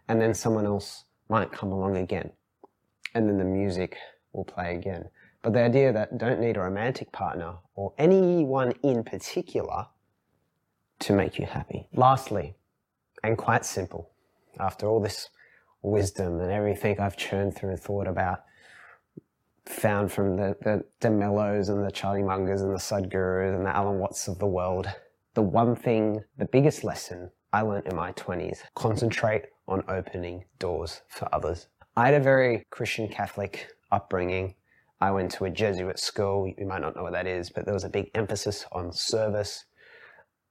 And 0.08 0.20
then 0.20 0.34
someone 0.34 0.66
else 0.66 1.04
might 1.28 1.50
come 1.50 1.72
along 1.72 1.96
again, 1.96 2.30
and 3.14 3.28
then 3.28 3.38
the 3.38 3.44
music 3.44 3.96
will 4.32 4.44
play 4.44 4.74
again. 4.74 5.08
But 5.42 5.52
the 5.52 5.62
idea 5.62 5.92
that 5.92 6.18
don't 6.18 6.40
need 6.40 6.56
a 6.56 6.60
romantic 6.60 7.12
partner 7.12 7.54
or 7.74 7.92
anyone 7.96 8.72
in 8.82 9.04
particular 9.04 9.86
to 11.00 11.12
make 11.12 11.38
you 11.38 11.46
happy. 11.46 11.86
Lastly, 11.94 12.56
and 13.24 13.38
quite 13.38 13.64
simple. 13.64 14.10
After 14.60 14.86
all 14.86 15.00
this 15.00 15.30
wisdom 15.82 16.40
and 16.40 16.52
everything 16.52 17.00
I've 17.00 17.16
churned 17.16 17.56
through 17.56 17.70
and 17.70 17.80
thought 17.80 18.06
about, 18.06 18.40
found 19.66 20.12
from 20.12 20.36
the, 20.36 20.56
the 20.62 20.84
DeMellos 21.00 21.70
and 21.70 21.84
the 21.84 21.90
Charlie 21.90 22.22
Mungers 22.22 22.60
and 22.60 22.72
the 22.72 22.78
Sadhgurus 22.78 23.56
and 23.56 23.66
the 23.66 23.74
Alan 23.74 23.98
Watts 23.98 24.28
of 24.28 24.38
the 24.38 24.46
world, 24.46 24.88
the 25.32 25.42
one 25.42 25.74
thing, 25.74 26.22
the 26.36 26.44
biggest 26.44 26.84
lesson 26.84 27.30
I 27.52 27.62
learned 27.62 27.86
in 27.86 27.96
my 27.96 28.12
20s, 28.12 28.58
concentrate 28.74 29.46
on 29.66 29.82
opening 29.88 30.44
doors 30.58 31.00
for 31.08 31.28
others. 31.34 31.68
I 31.96 32.06
had 32.06 32.14
a 32.14 32.20
very 32.20 32.66
Christian 32.70 33.08
Catholic 33.08 33.68
upbringing. 33.90 34.54
I 35.00 35.12
went 35.12 35.30
to 35.32 35.44
a 35.44 35.50
Jesuit 35.50 35.98
school. 35.98 36.52
You 36.58 36.66
might 36.66 36.82
not 36.82 36.94
know 36.94 37.02
what 37.02 37.12
that 37.12 37.26
is, 37.26 37.50
but 37.50 37.64
there 37.64 37.74
was 37.74 37.84
a 37.84 37.88
big 37.88 38.10
emphasis 38.14 38.66
on 38.72 38.92
service 38.92 39.64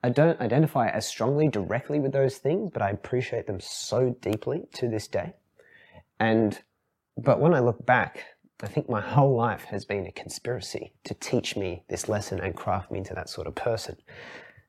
I 0.06 0.10
don't 0.10 0.42
identify 0.42 0.89
as 0.89 1.08
strongly 1.08 1.48
directly 1.48 2.00
with 2.02 2.12
those 2.12 2.38
things, 2.38 2.72
but 2.74 2.82
I 2.82 2.89
appreciate 2.89 3.48
them 3.48 3.62
so 3.62 4.16
deeply 4.20 4.63
to 4.74 4.89
this 4.89 5.08
day. 5.08 5.34
And, 6.20 6.62
but 7.18 7.39
when 7.39 7.54
I 7.54 7.60
look 7.60 7.86
back, 7.86 8.26
I 8.62 8.68
think 8.68 8.89
my 8.89 9.00
whole 9.00 9.34
life 9.34 9.63
has 9.66 9.86
been 9.86 10.06
a 10.06 10.12
conspiracy 10.12 10.92
to 11.06 11.13
teach 11.13 11.56
me 11.56 11.84
this 11.88 12.10
lesson 12.10 12.42
and 12.42 12.54
craft 12.54 12.92
me 12.92 13.00
into 13.00 13.13
that 13.13 13.30
sort 13.30 13.48
of 13.48 13.56
person. 13.56 13.96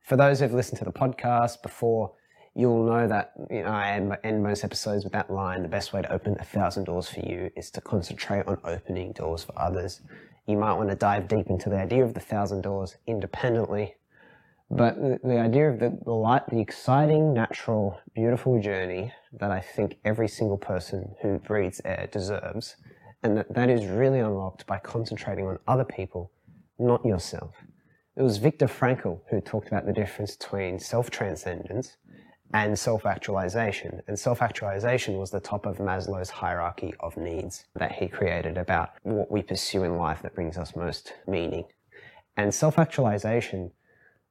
For 0.02 0.16
those 0.16 0.38
who've 0.38 0.54
listened 0.54 0.78
to 0.78 0.84
the 0.84 0.92
podcast 0.92 1.62
before, 1.62 2.12
you'll 2.54 2.84
know 2.84 3.08
that 3.08 3.32
you 3.50 3.62
know, 3.62 3.68
I 3.68 4.16
end 4.22 4.42
most 4.42 4.62
episodes 4.62 5.02
with 5.02 5.14
that 5.14 5.30
line 5.30 5.62
the 5.62 5.68
best 5.68 5.92
way 5.92 6.02
to 6.02 6.12
open 6.12 6.36
a 6.38 6.44
thousand 6.44 6.84
doors 6.84 7.08
for 7.08 7.20
you 7.20 7.50
is 7.56 7.72
to 7.72 7.80
concentrate 7.80 8.46
on 8.46 8.58
opening 8.64 9.12
doors 9.12 9.42
for 9.42 9.58
others. 9.58 10.00
You 10.46 10.58
might 10.58 10.74
want 10.74 10.90
to 10.90 10.96
dive 10.96 11.26
deep 11.26 11.48
into 11.48 11.70
the 11.70 11.78
idea 11.78 12.04
of 12.04 12.14
the 12.14 12.20
thousand 12.20 12.60
doors 12.60 12.96
independently 13.06 13.96
but 14.70 14.96
the, 15.22 15.38
idea 15.38 15.70
of 15.70 15.78
the, 15.78 15.96
the 16.04 16.12
light, 16.12 16.48
the 16.48 16.60
exciting, 16.60 17.34
natural, 17.34 18.00
beautiful 18.14 18.60
journey 18.60 19.12
that 19.32 19.50
I 19.50 19.60
think 19.60 19.98
every 20.04 20.28
single 20.28 20.56
person 20.56 21.14
who 21.22 21.38
breathes 21.38 21.80
air 21.84 22.08
deserves, 22.10 22.76
and 23.22 23.36
that, 23.36 23.52
that 23.54 23.70
is 23.70 23.86
really 23.86 24.20
unlocked 24.20 24.66
by 24.66 24.78
concentrating 24.78 25.46
on 25.46 25.58
other 25.68 25.84
people, 25.84 26.30
not 26.78 27.04
yourself. 27.04 27.54
It 28.16 28.22
was 28.22 28.38
Viktor 28.38 28.66
Frankl 28.66 29.20
who 29.30 29.40
talked 29.40 29.68
about 29.68 29.86
the 29.86 29.92
difference 29.92 30.36
between 30.36 30.78
self 30.78 31.10
transcendence 31.10 31.96
and 32.52 32.78
self 32.78 33.04
actualization. 33.04 34.00
And 34.06 34.18
self 34.18 34.40
actualization 34.40 35.18
was 35.18 35.30
the 35.30 35.40
top 35.40 35.66
of 35.66 35.78
Maslow's 35.78 36.30
hierarchy 36.30 36.94
of 37.00 37.16
needs 37.16 37.64
that 37.74 37.92
he 37.92 38.06
created 38.06 38.56
about 38.56 38.90
what 39.02 39.30
we 39.30 39.42
pursue 39.42 39.82
in 39.82 39.96
life 39.96 40.22
that 40.22 40.34
brings 40.34 40.56
us 40.56 40.76
most 40.76 41.12
meaning. 41.26 41.64
And 42.36 42.54
self 42.54 42.78
actualization 42.78 43.72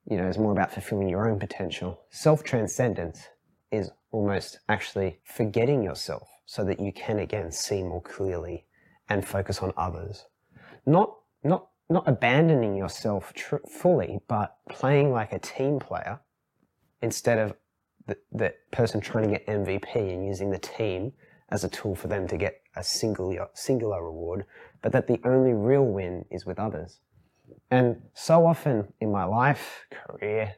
you 0.10 0.18
know, 0.18 0.28
is 0.28 0.38
more 0.38 0.52
about 0.52 0.72
fulfilling 0.72 1.10
your 1.10 1.30
own 1.30 1.39
potential. 1.39 2.02
Self 2.10 2.44
transcendence 2.44 3.28
is 3.72 3.92
almost 4.12 4.60
actually 4.70 5.20
forgetting 5.24 5.84
yourself 5.84 6.28
so 6.46 6.63
that 6.66 6.80
you 6.80 6.92
can 6.94 7.20
again 7.20 7.52
see 7.52 7.82
more 7.84 8.02
clearly 8.02 8.66
and 9.10 9.26
focus 9.26 9.60
on 9.60 9.74
others. 9.78 10.26
Not, 10.86 11.16
not, 11.44 11.70
not 11.89 12.08
abandoning 12.08 12.76
yourself 12.76 13.34
tr- 13.34 13.58
fully, 13.70 14.20
but 14.28 14.58
playing 14.70 15.12
like 15.12 15.34
a 15.34 15.39
team 15.39 15.80
player 15.80 16.20
instead 17.02 17.39
of 17.39 17.56
the, 18.06 18.18
the 18.32 18.54
person 18.72 19.00
trying 19.00 19.26
to 19.26 19.32
get 19.32 19.48
MVP 19.48 19.96
and 19.96 20.26
using 20.26 20.52
the 20.52 20.60
team 20.60 21.13
as 21.50 21.63
a 21.63 21.70
tool 21.70 21.96
for 21.96 22.08
them 22.08 22.28
to 22.28 22.38
get 22.38 22.62
a 22.76 22.84
singular, 22.84 23.48
singular 23.54 24.04
reward, 24.04 24.46
but 24.82 24.92
that 24.92 25.08
the 25.08 25.20
only 25.24 25.54
real 25.54 25.86
win 25.86 26.26
is 26.32 26.46
with 26.46 26.60
others. 26.60 27.00
And 27.72 28.02
so 28.13 28.46
often 28.46 28.94
in 29.00 29.12
my 29.12 29.26
life, 29.26 29.86
career, 29.92 30.56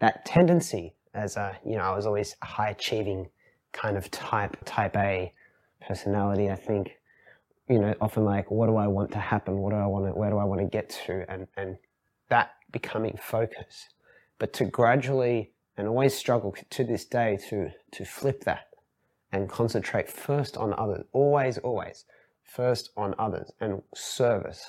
that 0.00 0.24
tendency 0.24 0.94
as 1.14 1.36
a, 1.36 1.56
you 1.64 1.76
know, 1.76 1.82
I 1.82 1.94
was 1.94 2.06
always 2.06 2.36
a 2.42 2.46
high 2.46 2.70
achieving 2.70 3.28
kind 3.72 3.96
of 3.96 4.10
type, 4.10 4.56
type 4.64 4.96
A 4.96 5.32
personality, 5.86 6.50
I 6.50 6.56
think, 6.56 6.96
you 7.68 7.78
know, 7.78 7.94
often 8.00 8.24
like, 8.24 8.50
what 8.50 8.66
do 8.66 8.76
I 8.76 8.86
want 8.86 9.12
to 9.12 9.18
happen? 9.18 9.58
What 9.58 9.70
do 9.70 9.76
I 9.76 9.86
want 9.86 10.06
to, 10.06 10.12
where 10.12 10.30
do 10.30 10.38
I 10.38 10.44
want 10.44 10.60
to 10.60 10.66
get 10.66 10.90
to? 11.06 11.24
And, 11.30 11.46
and 11.56 11.76
that 12.28 12.52
becoming 12.72 13.18
focus. 13.20 13.88
But 14.38 14.52
to 14.54 14.64
gradually 14.64 15.52
and 15.76 15.88
always 15.88 16.14
struggle 16.14 16.54
to 16.70 16.84
this 16.84 17.04
day 17.04 17.38
to, 17.48 17.70
to 17.92 18.04
flip 18.04 18.44
that 18.44 18.68
and 19.32 19.48
concentrate 19.48 20.08
first 20.08 20.56
on 20.56 20.74
others, 20.74 21.04
always, 21.12 21.58
always 21.58 22.04
first 22.42 22.90
on 22.96 23.14
others 23.18 23.50
and 23.60 23.82
service 23.94 24.64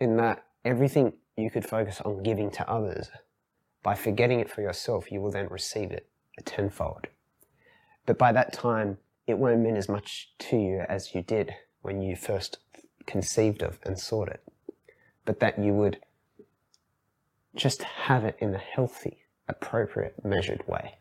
in 0.00 0.16
that 0.16 0.44
everything 0.66 1.12
you 1.36 1.50
could 1.50 1.64
focus 1.64 2.00
on 2.00 2.22
giving 2.22 2.50
to 2.50 2.68
others, 2.68 3.08
by 3.82 3.94
forgetting 3.94 4.40
it 4.40 4.50
for 4.50 4.62
yourself, 4.62 5.12
you 5.12 5.20
will 5.20 5.30
then 5.30 5.48
receive 5.48 5.92
it 5.92 6.08
a 6.38 6.42
tenfold. 6.42 7.06
But 8.04 8.18
by 8.18 8.32
that 8.32 8.52
time, 8.52 8.98
it 9.26 9.38
won't 9.38 9.60
mean 9.60 9.76
as 9.76 9.88
much 9.88 10.32
to 10.38 10.56
you 10.56 10.84
as 10.88 11.14
you 11.14 11.22
did 11.22 11.54
when 11.82 12.02
you 12.02 12.16
first 12.16 12.58
conceived 13.06 13.62
of 13.62 13.78
and 13.84 13.98
sought 13.98 14.28
it, 14.28 14.42
but 15.24 15.38
that 15.38 15.58
you 15.58 15.72
would 15.72 15.98
just 17.54 17.82
have 17.84 18.24
it 18.24 18.36
in 18.40 18.54
a 18.54 18.58
healthy, 18.58 19.18
appropriate, 19.48 20.24
measured 20.24 20.66
way. 20.66 20.96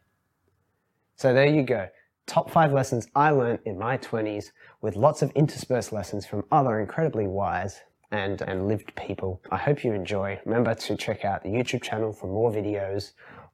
So 1.16 1.34
there 1.34 1.48
you 1.48 1.64
go. 1.64 1.90
Top 2.28 2.50
five 2.50 2.72
lessons 2.72 3.08
I 3.16 3.32
learned 3.32 3.60
in 3.66 3.78
my 3.78 3.98
20s 3.98 4.52
with 4.82 4.96
lots 4.96 5.22
of 5.22 5.32
interspersed 5.32 5.92
lessons 5.92 6.26
from 6.26 6.44
other 6.52 6.80
incredibly 6.80 7.28
wise 7.28 7.82
and, 8.16 8.42
and 8.42 8.68
lived 8.68 8.96
people. 8.96 9.42
I 9.52 9.58
hope 9.58 9.84
you 9.84 9.94
enjoy. 9.94 10.40
Remember 10.46 10.74
to 10.74 10.96
check 10.96 11.26
out 11.26 11.44
the 11.44 11.50
YouTube 11.50 11.82
channel 11.82 12.14
for 12.14 12.28
more 12.28 12.52
videos 12.52 13.12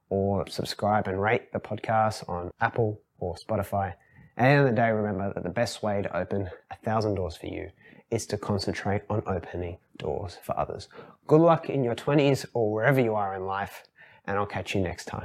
or 0.08 0.46
subscribe 0.48 1.08
and 1.08 1.20
rate 1.20 1.52
the 1.52 1.60
podcast 1.60 2.28
on 2.28 2.50
Apple 2.60 3.00
or 3.18 3.34
Spotify. 3.34 3.94
At 4.36 4.44
the 4.44 4.48
end 4.48 4.60
of 4.60 4.66
the 4.66 4.76
day, 4.76 4.90
remember 4.90 5.32
that 5.34 5.42
the 5.42 5.50
best 5.50 5.82
way 5.82 6.02
to 6.02 6.16
open 6.16 6.48
a 6.70 6.76
thousand 6.76 7.14
doors 7.14 7.36
for 7.36 7.46
you 7.46 7.70
is 8.10 8.26
to 8.26 8.38
concentrate 8.38 9.02
on 9.08 9.22
opening 9.26 9.78
doors 9.98 10.38
for 10.42 10.58
others. 10.58 10.88
Good 11.26 11.40
luck 11.40 11.70
in 11.70 11.82
your 11.82 11.94
20s 11.94 12.46
or 12.52 12.72
wherever 12.72 13.00
you 13.00 13.14
are 13.14 13.34
in 13.34 13.46
life, 13.46 13.84
and 14.26 14.38
I'll 14.38 14.46
catch 14.46 14.74
you 14.74 14.80
next 14.80 15.06
time. 15.06 15.20